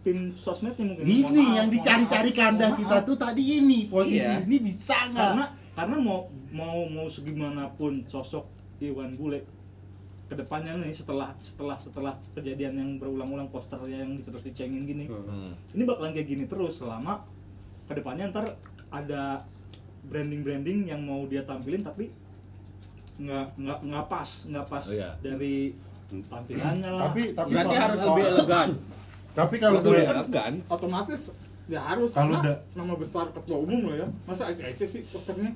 tim 0.03 0.31
sosmednya 0.33 0.85
mungkin 0.87 1.03
mohon 1.03 1.11
Ini 1.11 1.43
maaf, 1.43 1.57
yang 1.57 1.69
dicari-cari 1.69 2.31
maaf, 2.31 2.39
kanda 2.39 2.67
mohon 2.67 2.79
kita 2.79 2.97
maaf. 2.97 3.07
tuh 3.07 3.17
tadi 3.17 3.43
ini 3.57 3.79
posisi 3.87 4.23
Iya. 4.23 4.41
ini 4.41 4.57
bisa 4.61 4.97
nggak? 5.07 5.19
karena 5.27 5.45
karena 5.73 5.97
mau 5.99 6.19
mau 6.51 6.79
mau 6.87 7.07
segimanapun 7.07 8.07
sosok 8.07 8.47
Iwan 8.79 9.13
Bule 9.13 9.43
ke 10.27 10.35
depannya 10.35 10.75
nih 10.77 10.93
setelah 10.93 11.35
setelah 11.41 11.77
setelah 11.77 12.15
kejadian 12.33 12.75
yang 12.75 12.91
berulang-ulang 12.97 13.47
posternya 13.47 14.01
yang 14.01 14.19
terus 14.21 14.43
dicengin 14.43 14.83
gini 14.83 15.05
Hmm. 15.07 15.55
ini 15.71 15.83
bakalan 15.83 16.11
kayak 16.13 16.29
gini 16.29 16.45
terus 16.45 16.79
selama 16.79 17.23
ke 17.85 17.95
depannya 17.95 18.29
ntar 18.29 18.47
ada 18.89 19.43
branding 20.07 20.41
branding 20.41 20.79
yang 20.87 21.01
mau 21.01 21.25
dia 21.25 21.43
tampilin 21.43 21.83
tapi 21.83 22.11
nggak 23.17 23.47
nggak 23.57 23.79
nggak 23.83 24.05
pas 24.07 24.29
nggak 24.45 24.67
pas 24.67 24.85
Oh, 24.85 24.93
iya. 24.93 25.11
dari 25.19 25.73
tampilannya 26.25 26.91
lah 26.91 27.03
Tapi 27.07 27.23
tapi 27.33 27.51
Berarti 27.51 27.67
soal- 27.69 27.83
harus 27.83 27.99
soal- 27.99 28.09
lebih 28.13 28.25
elegan. 28.29 28.69
Tapi 29.35 29.55
kalau 29.59 29.79
gue 29.81 29.99
elegan, 29.99 30.53
otomatis 30.67 31.21
ya 31.67 31.81
harus 31.83 32.09
Kalau 32.11 32.39
udah- 32.39 32.61
nama 32.73 32.95
besar 32.95 33.27
ketua 33.31 33.59
umum 33.59 33.81
loh 33.85 33.97
ya 33.97 34.07
masa 34.23 34.49
ece-ece 34.49 34.87
sih 34.87 35.03
posternya 35.05 35.51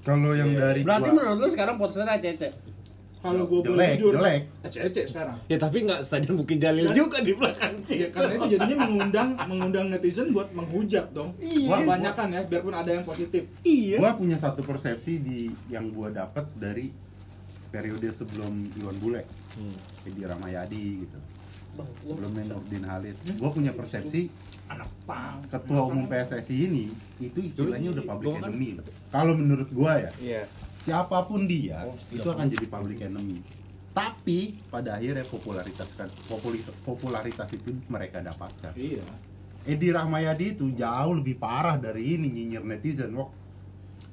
kalau 0.00 0.30
yang 0.32 0.54
dari 0.54 0.80
Berarti 0.80 1.10
gua- 1.10 1.16
menurut 1.18 1.38
lu 1.38 1.48
sekarang 1.48 1.74
posternya 1.76 2.16
cece. 2.16 2.48
Kalau 3.28 3.44
gue 3.44 3.60
boleh 3.60 3.74
jelek, 3.76 3.94
jujur 3.96 4.12
jelek. 4.14 4.40
ece-ece 4.62 5.02
sekarang 5.08 5.36
Ya 5.44 5.56
tapi 5.56 5.76
nggak 5.82 6.00
Stadion 6.00 6.34
Bukit 6.36 6.58
Jalil 6.58 6.86
Dan- 6.86 6.96
juga 6.96 7.18
di 7.18 7.32
belakang 7.32 7.74
sih. 7.80 7.96
Ya, 7.98 8.08
karena 8.08 8.32
itu 8.34 8.46
jadinya 8.52 8.76
mengundang 8.82 9.28
mengundang 9.42 9.86
netizen 9.88 10.26
buat 10.30 10.48
menghujat 10.50 11.06
dong. 11.10 11.30
Iya. 11.38 11.76
Kebanyakan 11.78 12.26
ya, 12.28 12.40
biarpun 12.42 12.74
ada 12.74 12.90
yang 12.92 13.02
positif. 13.02 13.42
Iya. 13.60 13.96
Gua 13.96 14.12
punya 14.14 14.36
satu 14.36 14.60
persepsi 14.60 15.18
di 15.18 15.38
yang 15.66 15.90
gua 15.90 16.08
dapat 16.08 16.46
dari 16.54 16.90
periode 17.66 18.08
sebelum 18.08 18.50
Iwan 18.74 18.96
Bule, 18.96 19.22
Hmm. 19.52 19.76
Edi 20.02 20.22
Ramayadi 20.22 20.84
gitu. 21.02 21.18
Sebelumnya 22.02 22.44
Nurdin 22.48 22.84
Halid. 22.84 23.16
Gua 23.34 23.50
punya 23.50 23.70
persepsi 23.70 24.32
Anak 24.66 24.88
pang. 25.04 25.38
ketua 25.46 25.84
umum 25.84 26.04
PSSI 26.04 26.56
ini 26.64 26.88
itu 27.18 27.38
istilahnya 27.40 27.92
udah 27.92 28.04
public 28.08 28.32
kan- 28.34 28.48
enemy. 28.48 28.68
Kalau 29.08 29.32
menurut 29.32 29.68
gua 29.70 29.94
ya, 29.96 30.10
iya. 30.18 30.42
Siapa 30.86 31.18
pun 31.26 31.50
dia 31.50 31.82
Oh, 31.82 31.98
itu 32.14 32.28
akan 32.30 32.46
jadi 32.46 32.66
public 32.70 32.98
enemy. 33.02 33.42
Tapi 33.90 34.54
pada 34.70 35.00
akhirnya 35.00 35.24
popularitas 35.26 35.96
kan 35.98 36.06
popularitas 36.84 37.48
itu 37.50 37.74
mereka 37.90 38.22
dapatkan. 38.22 38.76
Iya. 38.76 39.02
Edi 39.66 39.90
Rahmayadi 39.90 40.54
itu 40.54 40.70
jauh 40.70 41.18
lebih 41.18 41.42
parah 41.42 41.74
dari 41.74 42.14
ini 42.14 42.30
nyinyir 42.30 42.62
netizen. 42.62 43.10
Wah, 43.18 43.26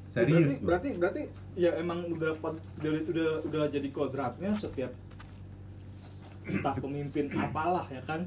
serius. 0.10 0.58
berarti, 0.58 0.66
berarti 0.66 0.90
berarti 0.98 1.22
ya 1.54 1.78
emang 1.78 2.10
udah 2.10 2.34
udah 2.82 2.92
udah, 3.06 3.30
udah 3.46 3.64
jadi 3.70 3.90
kodratnya 3.94 4.58
setiap 4.58 4.90
entah 6.50 6.76
pemimpin 6.80 7.30
apalah 7.38 7.86
ya 7.94 8.02
kan. 8.02 8.26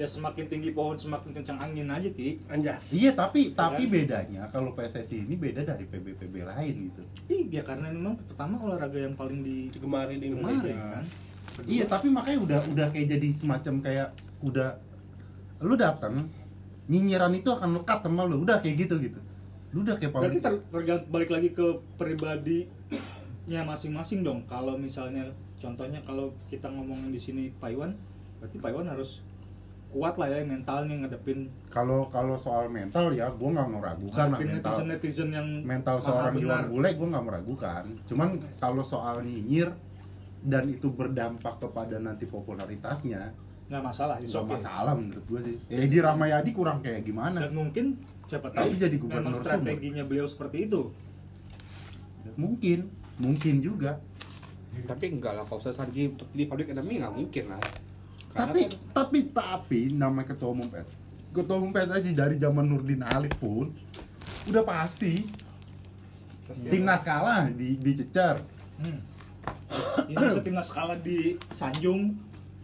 Ya 0.00 0.08
semakin 0.08 0.48
tinggi 0.48 0.72
pohon 0.72 0.96
semakin 0.96 1.36
kencang 1.36 1.60
angin 1.60 1.84
aja 1.84 2.08
ki. 2.08 2.40
Anjas. 2.48 2.88
Iya 2.88 3.12
tapi 3.12 3.52
tapi 3.52 3.84
Kan? 3.84 3.92
bedanya 3.92 4.42
kalau 4.48 4.72
PSSI 4.72 5.28
ini 5.28 5.36
beda 5.36 5.60
dari 5.60 5.84
PB-PB 5.84 6.40
lain 6.40 6.88
gitu. 6.88 7.02
Ih, 7.28 7.52
ya 7.52 7.60
karena 7.60 7.92
memang 7.92 8.16
pertama 8.16 8.56
olahraga 8.56 8.96
yang 8.96 9.12
paling 9.12 9.44
Digemari 9.68 10.16
di 10.16 10.32
Indonesia. 10.32 10.72
kan. 10.96 11.04
Iya 11.68 11.84
tapi 11.84 12.08
makanya 12.08 12.40
udah 12.40 12.60
udah 12.64 12.86
kayak 12.88 13.12
jadi 13.12 13.28
semacam 13.28 13.74
kayak 13.84 14.08
udah 14.40 14.80
lu 15.60 15.76
datang 15.76 16.32
nyinyiran 16.88 17.36
itu 17.36 17.52
akan 17.52 17.84
lekat 17.84 18.00
sama 18.00 18.24
lu 18.24 18.40
udah 18.40 18.56
kayak 18.56 18.88
gitu 18.88 18.96
gitu. 18.96 19.20
Lu 19.76 19.84
udah 19.84 20.00
kayak 20.00 20.16
Berarti 20.16 20.40
public. 20.40 20.40
ter, 20.40 20.54
tergant- 20.72 21.08
balik 21.12 21.28
lagi 21.28 21.52
ke 21.52 21.66
pribadinya 22.00 23.60
masing-masing 23.68 24.24
dong. 24.24 24.48
Kalau 24.48 24.80
misalnya 24.80 25.28
contohnya 25.60 26.00
kalau 26.00 26.32
kita 26.48 26.72
ngomongin 26.72 27.12
di 27.12 27.20
sini 27.20 27.52
Pak 27.52 27.68
Iwan, 27.68 27.92
berarti 28.40 28.56
Pak 28.56 28.70
Iwan 28.72 28.88
harus 28.88 29.20
kuat 29.90 30.14
lah 30.22 30.30
ya 30.30 30.46
mentalnya 30.46 30.94
ngadepin 31.02 31.50
Kalau 31.66 32.06
kalau 32.06 32.38
soal 32.38 32.70
mental 32.70 33.10
ya 33.10 33.26
gua 33.34 33.58
nggak 33.58 33.70
meragukan 33.74 34.26
lah 34.30 34.38
mental 34.38 34.74
netizen 34.78 34.86
netizen 34.86 35.28
yang 35.34 35.48
mental 35.66 35.98
seorang. 35.98 36.38
Iwan 36.38 36.70
Bule 36.70 36.90
gua 36.94 37.08
nggak 37.10 37.26
meragukan. 37.26 37.82
Cuman 38.06 38.38
kalau 38.62 38.86
soal 38.86 39.18
nyinyir 39.26 39.74
dan 40.46 40.70
itu 40.70 40.88
berdampak 40.88 41.60
kepada 41.60 41.98
nanti 42.00 42.24
popularitasnya 42.24 43.34
nggak 43.70 43.82
masalah 43.86 44.18
nggak 44.18 44.30
it's 44.30 44.34
okay. 44.34 44.50
masalah 44.50 44.92
menurut 44.98 45.24
gua 45.30 45.40
sih 45.46 45.54
Edi 45.70 45.98
Rahmayadi 46.02 46.50
kurang 46.50 46.82
kayak 46.82 47.06
gimana 47.06 47.38
dan 47.46 47.54
mungkin 47.54 48.02
siapa 48.26 48.50
tahu 48.50 48.66
Tapi 48.66 48.74
jadi 48.74 48.96
memang 48.98 49.02
gubernur 49.06 49.34
Sumber. 49.38 49.46
strateginya 49.46 50.02
beliau 50.10 50.26
seperti 50.26 50.66
itu 50.66 50.90
mungkin 52.34 52.90
mungkin 53.20 53.54
juga 53.62 54.00
Tapi 54.70 55.18
enggak 55.18 55.34
lah, 55.34 55.44
kalau 55.44 55.58
misalnya 55.60 55.92
di, 55.92 56.02
di 56.30 56.44
public 56.46 56.70
enemy 56.70 57.02
nggak 57.02 57.10
mungkin 57.10 57.44
lah. 57.50 57.62
Tapi 58.30 58.60
kan- 58.66 58.78
tapi 58.94 59.18
tapi 59.28 59.80
namanya 59.90 60.30
ketua 60.30 60.50
umum 60.50 60.66
PS 60.66 60.86
ketua 61.30 61.56
umum 61.58 61.70
PSSI 61.70 62.12
dari 62.12 62.36
zaman 62.36 62.66
Nurdin 62.66 63.02
Halid 63.02 63.34
pun 63.38 63.70
udah 64.46 64.62
pasti 64.62 65.26
timnas 66.66 67.02
kalah 67.02 67.46
di 67.46 67.78
dicecer 67.78 68.42
hmm. 68.82 69.00
ini 70.10 70.16
bisa 70.18 70.42
timnas 70.42 70.66
kalah 70.66 70.98
di 70.98 71.38
Sanjung? 71.50 72.18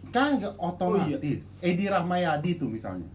Kagak 0.07 0.55
Oh, 0.55 0.71
otomatis. 0.71 1.51
Edi 1.59 1.87
Rahmayadi 1.87 2.55
tuh 2.55 2.67
misalnya. 2.67 3.07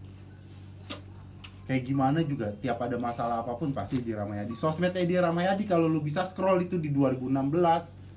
Kayak 1.64 1.82
gimana 1.84 2.20
juga 2.20 2.52
tiap 2.58 2.80
ada 2.80 3.00
masalah 3.00 3.40
apa 3.40 3.56
pun 3.56 3.72
pasti 3.72 3.96
Edi 3.96 4.12
Rahmayadi. 4.12 4.52
Sosmed 4.52 4.92
Edi 4.92 5.16
Rahmayadi 5.16 5.64
kalau 5.64 5.88
lu 5.88 6.00
bisa 6.00 6.24
scroll 6.24 6.64
itu 6.64 6.76
di 6.76 6.92
2016 6.92 7.32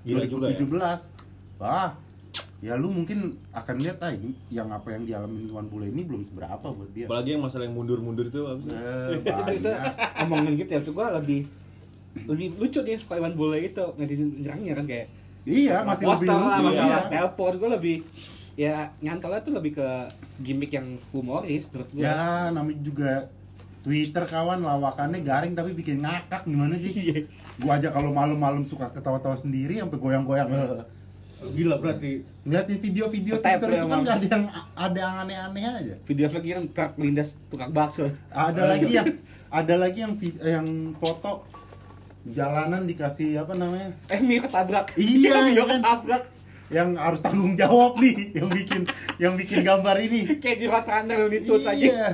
Gila 0.04 0.28
juga 0.28 0.52
ya. 0.52 0.60
2017 0.60 1.60
wah 1.60 1.92
ya 2.64 2.74
lu 2.80 2.88
mungkin 2.88 3.36
akan 3.52 3.76
lihat 3.84 4.00
ah 4.00 4.16
ini 4.16 4.32
yang 4.48 4.72
apa 4.72 4.96
yang 4.96 5.04
dialami 5.04 5.44
Iwan 5.44 5.68
Bule 5.68 5.92
ini 5.92 6.02
belum 6.08 6.24
seberapa 6.24 6.64
buat 6.64 6.90
dia 6.96 7.06
Apalagi 7.06 7.36
yang 7.36 7.44
masalah 7.44 7.68
yang 7.68 7.76
mundur-mundur 7.76 8.32
itu 8.32 8.42
apa 8.48 8.62
sih? 8.64 8.72
Eh, 8.72 9.08
itu 9.12 9.22
banyak. 9.70 9.76
ngomongin 10.24 10.54
gitu 10.56 10.70
ya, 10.72 10.78
maksud 10.80 10.94
gua 10.96 11.08
lebih 11.20 11.42
lebih 12.16 12.48
lucu 12.56 12.80
nih 12.80 12.96
kalau 12.96 13.20
Iwan 13.22 13.34
Bule 13.36 13.58
itu 13.60 13.84
netizen 14.00 14.30
nyerangnya 14.40 14.74
kan 14.80 14.86
kayak 14.88 15.08
iya 15.44 15.84
masih 15.84 16.06
lebih 16.08 16.28
lah 16.32 16.40
lucu, 16.58 16.64
masalah 16.72 16.88
iya. 16.88 17.10
telepon 17.12 17.52
gua 17.60 17.70
lebih 17.76 17.98
ya 18.56 18.76
nyantolnya 19.04 19.40
tuh 19.44 19.52
lebih 19.52 19.72
ke 19.76 19.88
gimmick 20.40 20.72
yang 20.72 20.96
humoris 21.12 21.68
menurut 21.70 21.90
gua 21.92 22.02
ya 22.02 22.20
namanya 22.56 22.80
juga 22.82 23.12
Twitter 23.84 24.24
kawan 24.26 24.66
lawakannya 24.66 25.22
garing 25.22 25.54
tapi 25.54 25.76
bikin 25.76 26.02
ngakak 26.02 26.48
gimana 26.48 26.74
sih 26.80 26.96
Iya. 27.04 27.28
gua 27.60 27.78
aja 27.78 27.92
kalau 27.92 28.10
malam-malam 28.10 28.64
suka 28.66 28.90
ketawa-tawa 28.90 29.36
sendiri 29.36 29.78
sampai 29.78 30.00
goyang-goyang. 30.00 30.50
Gila 31.36 31.76
berarti 31.78 32.24
ngeliatin 32.42 32.78
video-video 32.80 33.36
Twitter 33.38 33.68
lu 33.68 33.76
itu 33.76 33.88
kan 33.88 34.00
nggak 34.02 34.16
ada 34.18 34.28
yang 34.28 34.44
ada 34.74 34.98
yang 34.98 35.16
aneh-aneh 35.22 35.64
aja. 35.68 35.96
Video 36.02 36.26
lagi 36.28 36.50
kan 36.52 36.64
Prak 36.70 36.92
melindas 36.96 37.30
tukang 37.48 37.70
bakso. 37.70 38.08
Ada 38.30 38.62
lagi 38.66 38.88
yang 38.90 39.08
ada 39.50 39.76
lagi 39.76 40.00
yang 40.02 40.14
vi- 40.16 40.40
yang 40.40 40.66
foto 40.96 41.46
jalanan 42.26 42.84
dikasih 42.84 43.38
apa 43.38 43.54
namanya? 43.54 43.94
Eh 44.08 44.20
Mio 44.20 44.42
ketabrak. 44.42 44.96
Iya, 44.96 45.34
Mio 45.48 45.54
iya 45.54 45.64
kan. 45.68 45.80
ketabrak. 45.82 46.24
Yang 46.66 46.90
harus 46.98 47.20
tanggung 47.22 47.54
jawab 47.54 48.02
nih 48.02 48.16
yang 48.34 48.50
bikin 48.50 48.82
yang 49.22 49.34
bikin 49.38 49.62
gambar 49.62 49.96
ini. 50.02 50.42
Kayak 50.42 50.58
di 50.58 50.66
Hot 50.66 50.86
Runner 50.86 51.20
di 51.30 51.40
tweet 51.44 51.62
aja. 51.62 51.76
Iya. 51.78 52.10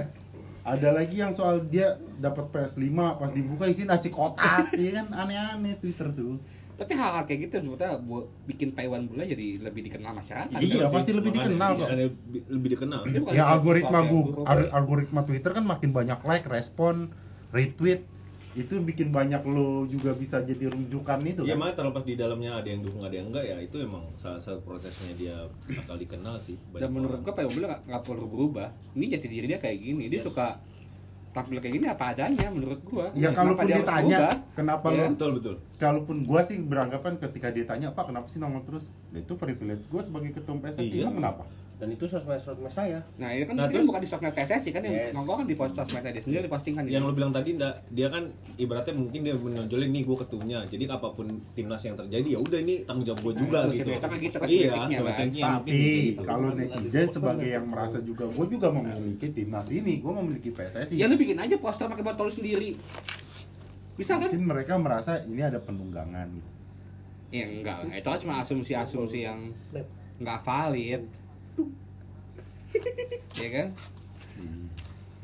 Ada 0.62 0.90
lagi 0.92 1.18
yang 1.18 1.32
soal 1.32 1.66
dia 1.66 1.96
dapat 2.20 2.52
PS5 2.52 2.86
pas 3.18 3.32
dibuka 3.32 3.66
isi 3.66 3.88
nasi 3.88 4.12
kotak. 4.12 4.70
Iya 4.78 5.02
kan? 5.02 5.08
Aneh-aneh 5.16 5.80
Twitter 5.80 6.12
tuh 6.12 6.36
tapi 6.82 6.98
hal-hal 6.98 7.24
kayak 7.24 7.40
gitu 7.46 7.56
sebetulnya 7.62 7.94
buat 8.02 8.26
bikin 8.50 8.74
Taiwan 8.74 9.06
Bule 9.06 9.22
jadi 9.24 9.62
lebih 9.62 9.86
dikenal 9.86 10.18
masyarakat. 10.18 10.58
Iya, 10.58 10.82
Terus 10.82 10.90
pasti 10.92 11.12
lebih 11.14 11.30
Makanya, 11.30 11.46
dikenal 11.46 11.70
kok. 11.72 11.86
iya, 11.86 11.96
lebih- 12.02 12.46
lebih 12.50 12.70
dikenal. 12.74 13.02
Ya 13.30 13.44
algoritma 13.48 14.00
Google 14.04 14.44
algoritma 14.72 15.22
Twitter 15.22 15.52
kan 15.52 15.62
makin 15.64 15.94
banyak 15.94 16.18
like 16.26 16.48
respon 16.48 17.14
retweet. 17.50 18.10
Itu 18.52 18.84
bikin 18.84 19.16
banyak 19.16 19.48
lo 19.48 19.88
juga 19.88 20.12
bisa 20.12 20.44
jadi 20.44 20.68
rujukan 20.68 21.24
itu 21.24 21.40
Iya, 21.42 21.56
kan. 21.56 21.60
makanya 21.62 21.78
terlepas 21.78 22.04
di 22.04 22.20
dalamnya 22.20 22.52
ada 22.54 22.68
yang 22.68 22.84
dukung 22.84 23.00
ada 23.00 23.16
yang 23.16 23.32
enggak 23.32 23.46
ya 23.46 23.56
itu 23.58 23.80
emang 23.80 24.04
salah 24.14 24.44
satu 24.44 24.60
prosesnya 24.60 25.16
dia 25.16 25.36
bakal 25.72 25.96
dikenal 25.96 26.36
sih. 26.36 26.60
dan 26.74 26.92
menurut 26.92 27.22
gua 27.22 27.32
Taiwan 27.32 27.48
Bule 27.54 27.68
nggak 27.70 28.02
perlu 28.04 28.26
berubah. 28.28 28.68
Ini 28.92 29.06
jati 29.08 29.28
diri 29.30 29.46
dia 29.46 29.56
kayak 29.56 29.78
gini. 29.78 30.12
Dia 30.12 30.20
suka 30.20 30.60
tampil 31.32 31.58
kayak 31.58 31.74
gini 31.74 31.88
apa 31.88 32.06
adanya 32.10 32.48
menurut 32.48 32.80
gua 32.84 33.08
ya 33.14 33.32
kalaupun 33.32 33.64
dia 33.64 33.78
ditanya 33.78 34.18
berubah? 34.20 34.36
kenapa 34.54 34.86
Iya. 34.88 34.98
lo 34.98 35.04
betul 35.10 35.32
betul. 35.34 35.56
kalaupun 35.76 36.16
gua 36.22 36.42
sih 36.42 36.58
beranggapan 36.60 37.14
ketika 37.18 37.48
dia 37.50 37.64
tanya 37.64 37.88
pak 37.90 38.06
kenapa 38.06 38.28
sih 38.28 38.38
nongol 38.38 38.64
terus 38.64 38.86
Nah, 39.10 39.20
itu 39.20 39.34
privilege 39.36 39.88
gua 39.88 40.02
sebagai 40.02 40.32
ketua 40.32 40.56
PSSI 40.58 40.84
Iya. 40.86 41.04
emang 41.06 41.16
kenapa 41.18 41.44
dan 41.82 41.90
itu 41.90 42.06
sosmed-sosmed 42.06 42.70
saya. 42.70 43.02
nah 43.18 43.34
ini 43.34 43.42
kan 43.42 43.58
Nah, 43.58 43.66
terus- 43.66 43.90
bukan 43.90 43.98
di 43.98 44.06
sosmed 44.06 44.30
PSSI 44.32 44.70
kan 44.70 44.86
yang 44.86 44.94
Yes. 44.94 45.18
nongol 45.18 45.42
kan 45.42 45.48
di 45.50 45.58
post 45.58 45.74
sosmednya 45.74 46.14
dia 46.14 46.22
sendiri 46.22 46.46
dipostingkan 46.46 46.86
Yang 46.86 47.04
lo 47.04 47.12
bilang 47.12 47.34
tadi 47.34 47.50
ndak 47.58 47.74
dia 47.90 48.06
kan 48.06 48.24
ibaratnya 48.56 48.94
mungkin 48.94 49.20
dia 49.20 49.34
menonjolin 49.34 49.90
nih 49.90 50.04
gue 50.06 50.18
ketumnya. 50.22 50.62
Jadi 50.64 50.84
apa 50.86 51.10
pun 51.10 51.26
timnas 51.52 51.82
yang 51.82 51.98
terjadi 51.98 52.28
ya 52.28 52.40
udah 52.40 52.60
ini 52.62 52.86
tanggung 52.86 53.02
jawab 53.04 53.20
gue 53.24 53.34
juga 53.42 53.66
Nah, 53.66 53.74
gitu. 53.74 53.90
kan 53.98 54.14
gitu 54.14 54.38
kan 54.38 54.48
Iya, 54.48 54.72
tapi 55.42 55.74
gitu. 56.14 56.22
kalau 56.22 56.54
netizen 56.54 57.08
sebagai 57.10 57.50
yang 57.50 57.66
merasa 57.66 57.98
juga 58.00 58.30
gua 58.30 58.46
juga 58.46 58.68
memiliki 58.70 59.28
timnas 59.34 59.66
ini 59.68 59.98
gua 59.98 60.22
memiliki 60.22 60.54
PSSI 60.54 60.96
ya 60.96 61.10
lu 61.10 61.18
bikin 61.18 61.36
aja 61.36 61.58
poster 61.58 61.90
pakai 61.90 62.06
botol 62.06 62.30
sendiri. 62.30 62.78
Bisa 63.98 64.22
kan? 64.22 64.30
Mungkin 64.30 64.46
mereka 64.46 64.78
merasa 64.78 65.26
ini 65.26 65.42
ada 65.42 65.58
penunggangan. 65.58 66.30
Gitu 66.30 66.50
ya 67.32 67.46
enggak. 67.50 67.78
Lah 67.86 67.96
itu 67.96 68.06
kan 68.06 68.20
cuma 68.20 68.36
asumsi-asumsi 68.40 69.24
yang 69.24 69.50
nggak 70.20 70.40
valid 70.44 71.02
ya 73.42 73.50
kan? 73.50 73.68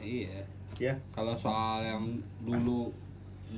Iya. 0.01 0.39
Ya. 0.77 0.93
kalau 1.09 1.33
soal 1.33 1.81
yang 1.81 2.03
dulu 2.45 2.93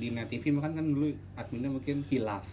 di 0.00 0.08
net 0.14 0.32
TV 0.32 0.54
makan 0.54 0.72
kan 0.72 0.86
dulu 0.88 1.12
adminnya 1.36 1.68
mungkin 1.68 2.00
hilaf 2.08 2.46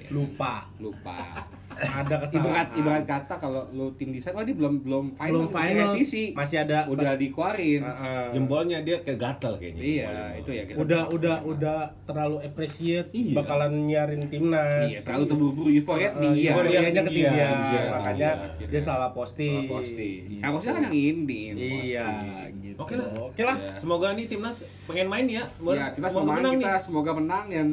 Ya, 0.00 0.08
Lupa. 0.10 0.54
lupa 0.76 1.44
Ada 1.70 2.18
ibarat 2.18 2.20
kesalahan. 2.26 2.66
ibarat 2.74 3.04
kata 3.06 3.34
kalau 3.36 3.62
lu 3.70 3.94
tim 3.94 4.10
desain 4.10 4.32
oh 4.32 4.42
dia 4.42 4.52
belum 4.52 4.82
belum 4.82 5.04
final, 5.14 5.30
belum 5.30 5.44
masih 5.46 5.54
final 5.62 5.88
revisi 5.90 6.24
masih 6.32 6.56
ada 6.58 6.78
udah 6.86 7.12
dikeluarin 7.14 7.80
Heeh. 7.80 8.24
jempolnya 8.32 8.78
dia 8.80 8.96
kayak 8.98 9.16
gatal 9.16 9.54
kayaknya. 9.54 9.80
iya 9.80 10.04
jempolnya. 10.04 10.34
itu 10.34 10.50
ya 10.50 10.62
kita 10.66 10.76
udah 10.76 11.02
udah 11.08 11.36
udah 11.46 11.78
terlalu 12.04 12.36
appreciate 12.42 13.08
Iya. 13.10 13.34
bakalan 13.34 13.72
nyiarin 13.86 14.22
timnas. 14.26 14.88
iya 14.88 14.98
terlalu 15.00 15.24
terburu-buru 15.26 15.68
euforia 15.70 16.10
tinggi 16.12 16.40
ya 16.42 16.50
euforianya 16.50 16.90
Iya, 16.90 17.00
ketinggian, 17.00 17.54
iya, 17.54 17.82
makanya 17.88 18.30
iya. 18.58 18.66
dia 18.66 18.82
salah 18.82 19.10
posting. 19.10 19.54
Salah 19.62 19.72
posting 19.72 20.20
Gitu. 20.28 20.42
harusnya 20.42 20.72
kan 20.72 20.82
yang 20.82 20.96
ini 20.96 21.40
Iya, 21.86 22.06
gitu. 22.58 22.76
Oke 22.76 22.94
lah. 22.96 23.06
Oke 23.22 23.42
lah. 23.42 23.56
Iya. 23.56 23.72
Semoga 23.76 24.06
nih 24.12 24.26
timnas 24.26 24.56
pengen 24.84 25.06
main 25.06 25.26
ya. 25.26 25.44
Ya, 25.70 25.86
kita 25.92 26.06
semoga 26.08 26.30
menang 26.34 26.54
kita 26.58 26.76
semoga 26.76 27.10
menang 27.14 27.44
dan 27.46 27.66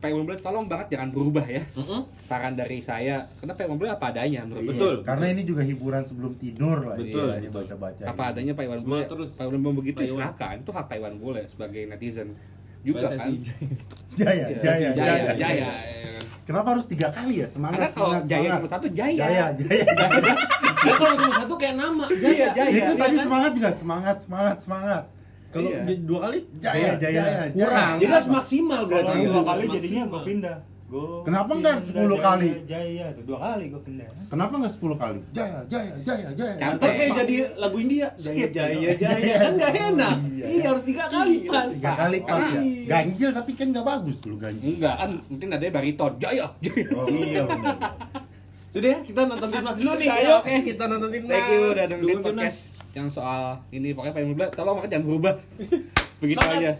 Pak 0.00 0.08
Wimbledon 0.08 0.40
tolong 0.40 0.64
banget 0.64 0.86
jangan 0.90 1.08
berubah 1.10 1.44
ya. 1.44 1.60
Mm-mm. 1.72 2.08
Saran 2.24 2.54
dari 2.54 2.80
saya, 2.80 3.28
karena 3.36 3.52
Pak 3.52 3.66
Wimbledon 3.66 3.92
apa 3.92 4.06
adanya 4.08 4.40
menurut 4.42 4.64
Betul. 4.66 4.94
Iya, 4.94 5.04
karena 5.04 5.26
ini 5.28 5.42
juga 5.44 5.60
hiburan 5.60 6.02
sebelum 6.02 6.32
tidur 6.34 6.78
lah 6.82 6.96
Betul, 6.96 7.28
istilahnya 7.28 7.48
betul. 7.48 7.60
baca-baca 7.68 8.02
Apa 8.06 8.22
ini. 8.22 8.30
adanya 8.32 8.52
Pak 8.54 8.64
Iwan 8.64 8.78
Bule. 8.78 8.84
Semangat 8.96 9.08
terus. 9.08 9.30
Pak 9.30 9.44
Iwan 9.44 9.60
Bule 9.60 9.74
begitu 9.76 9.98
Pak 9.98 10.06
Iwan. 10.06 10.16
silakan. 10.16 10.54
Itu 10.58 10.70
hak 10.70 10.84
Pak 10.86 10.96
Iwan 10.96 11.14
Bule 11.16 11.42
sebagai 11.46 11.82
netizen 11.86 12.28
juga 12.80 12.98
kan. 13.04 13.12
PSSI. 13.12 13.34
jaya, 14.18 14.44
Iya, 14.46 14.46
jaya, 14.56 14.88
jaya, 14.90 14.90
jaya, 14.96 15.32
jaya. 15.36 15.68
ya 15.84 16.10
kan. 16.10 16.24
Kenapa 16.40 16.68
harus 16.72 16.86
tiga 16.88 17.08
kali 17.08 17.34
ya? 17.36 17.46
Semangat, 17.46 17.76
Karena 17.76 17.88
kalau 17.92 18.08
semangat, 18.10 18.24
jaya 18.26 18.48
semangat. 18.50 18.70
satu 18.72 18.86
jaya. 18.90 19.20
Jaya, 19.20 19.44
jaya, 19.54 19.84
jaya. 20.00 20.34
Dia 20.80 20.92
kalau 20.96 21.12
nomor 21.14 21.34
satu 21.36 21.54
kayak 21.54 21.76
nama. 21.76 22.04
Jaya, 22.10 22.46
jaya. 22.50 22.70
Itu 22.72 22.90
Iya 22.90 22.96
tadi 22.96 23.14
kan? 23.14 23.22
semangat 23.22 23.50
juga, 23.52 23.70
semangat, 23.70 24.16
semangat, 24.18 24.56
semangat. 24.58 25.04
Kalau 25.50 25.66
Iya. 25.68 25.94
dua 26.00 26.18
kali? 26.22 26.38
Jaya, 26.56 26.90
jaya, 26.94 27.22
jaya. 27.50 27.66
Kurang. 27.66 27.94
Jadi 27.98 28.12
harus 28.12 28.28
maksimal 28.30 28.80
Kalau 28.80 28.88
berarti. 28.88 29.18
dua 29.20 29.42
kali 29.42 29.44
Maksimal. 29.60 29.74
jadinya 29.76 30.02
gue 30.06 30.22
pindah. 30.24 30.58
Go 30.90 31.22
Kenapa 31.22 31.54
enggak 31.54 31.86
pindah 31.86 32.02
10 32.02 32.18
kali? 32.18 32.48
Jaya, 32.50 32.66
Jaya 32.66 33.06
tuh 33.14 33.22
dua 33.22 33.38
kali 33.40 33.64
gue 33.70 33.78
pindah. 33.80 34.08
Kenapa 34.26 34.54
nggak 34.58 34.72
10 34.74 34.96
kali? 34.96 35.20
Jaya, 35.30 35.58
jaya, 35.64 35.92
jaya, 36.02 36.28
jaya. 36.34 36.54
Ntar 36.74 36.90
kayak 36.90 37.10
jadi 37.16 37.34
lagu 37.56 37.76
India. 37.78 38.08
Jaya 38.18 38.46
jaya 38.50 38.90
jaya 38.96 39.34
kan 39.38 39.52
nggak 39.54 39.72
enak. 39.86 40.16
Iya. 40.28 40.44
Iya 40.50 40.64
harus 40.66 40.82
tiga 40.82 41.04
kali 41.06 41.34
pas. 41.46 41.70
Tiga 41.70 41.92
kali 41.94 42.18
pas 42.20 42.42
ya. 42.44 42.58
Iya. 42.58 42.86
Ganjil 42.88 43.30
tapi 43.30 43.50
kan 43.54 43.66
nggak 43.70 43.86
bagus 43.86 44.16
dulu 44.18 44.36
ganjil. 44.36 44.70
Enggak 44.72 44.94
kan, 44.96 45.10
mungkin 45.26 45.48
ada 45.48 45.64
bariton. 45.68 46.12
Jaya. 46.18 46.46
jaya. 46.58 46.86
Oh 46.92 47.06
iya 47.06 47.42
benar. 47.44 47.76
Sudah 48.70 48.86
ya, 48.88 48.98
kita 49.00 49.20
nonton 49.26 49.48
timnas 49.48 49.74
dulu 49.76 49.92
nih. 49.94 50.08
Ayo, 50.08 50.34
oke 50.38 50.54
kita 50.64 50.84
nonton 50.86 51.10
timnas. 51.10 51.30
Thank 51.32 51.46
you 51.48 51.60
udah 51.70 51.84
dengerin 51.86 52.02
Dukung 52.08 52.22
timnas. 52.24 52.42
podcast 52.50 52.58
yang 52.90 53.06
soal 53.06 53.62
ini 53.70 53.94
pokoknya 53.94 54.18
Iwan 54.18 54.34
Bule 54.34 54.46
tolong 54.50 54.74
makanya 54.78 54.92
jangan 54.98 55.06
berubah. 55.06 55.34
Begitu 56.20 56.38
Semangat. 56.42 56.60
aja. 56.60 56.72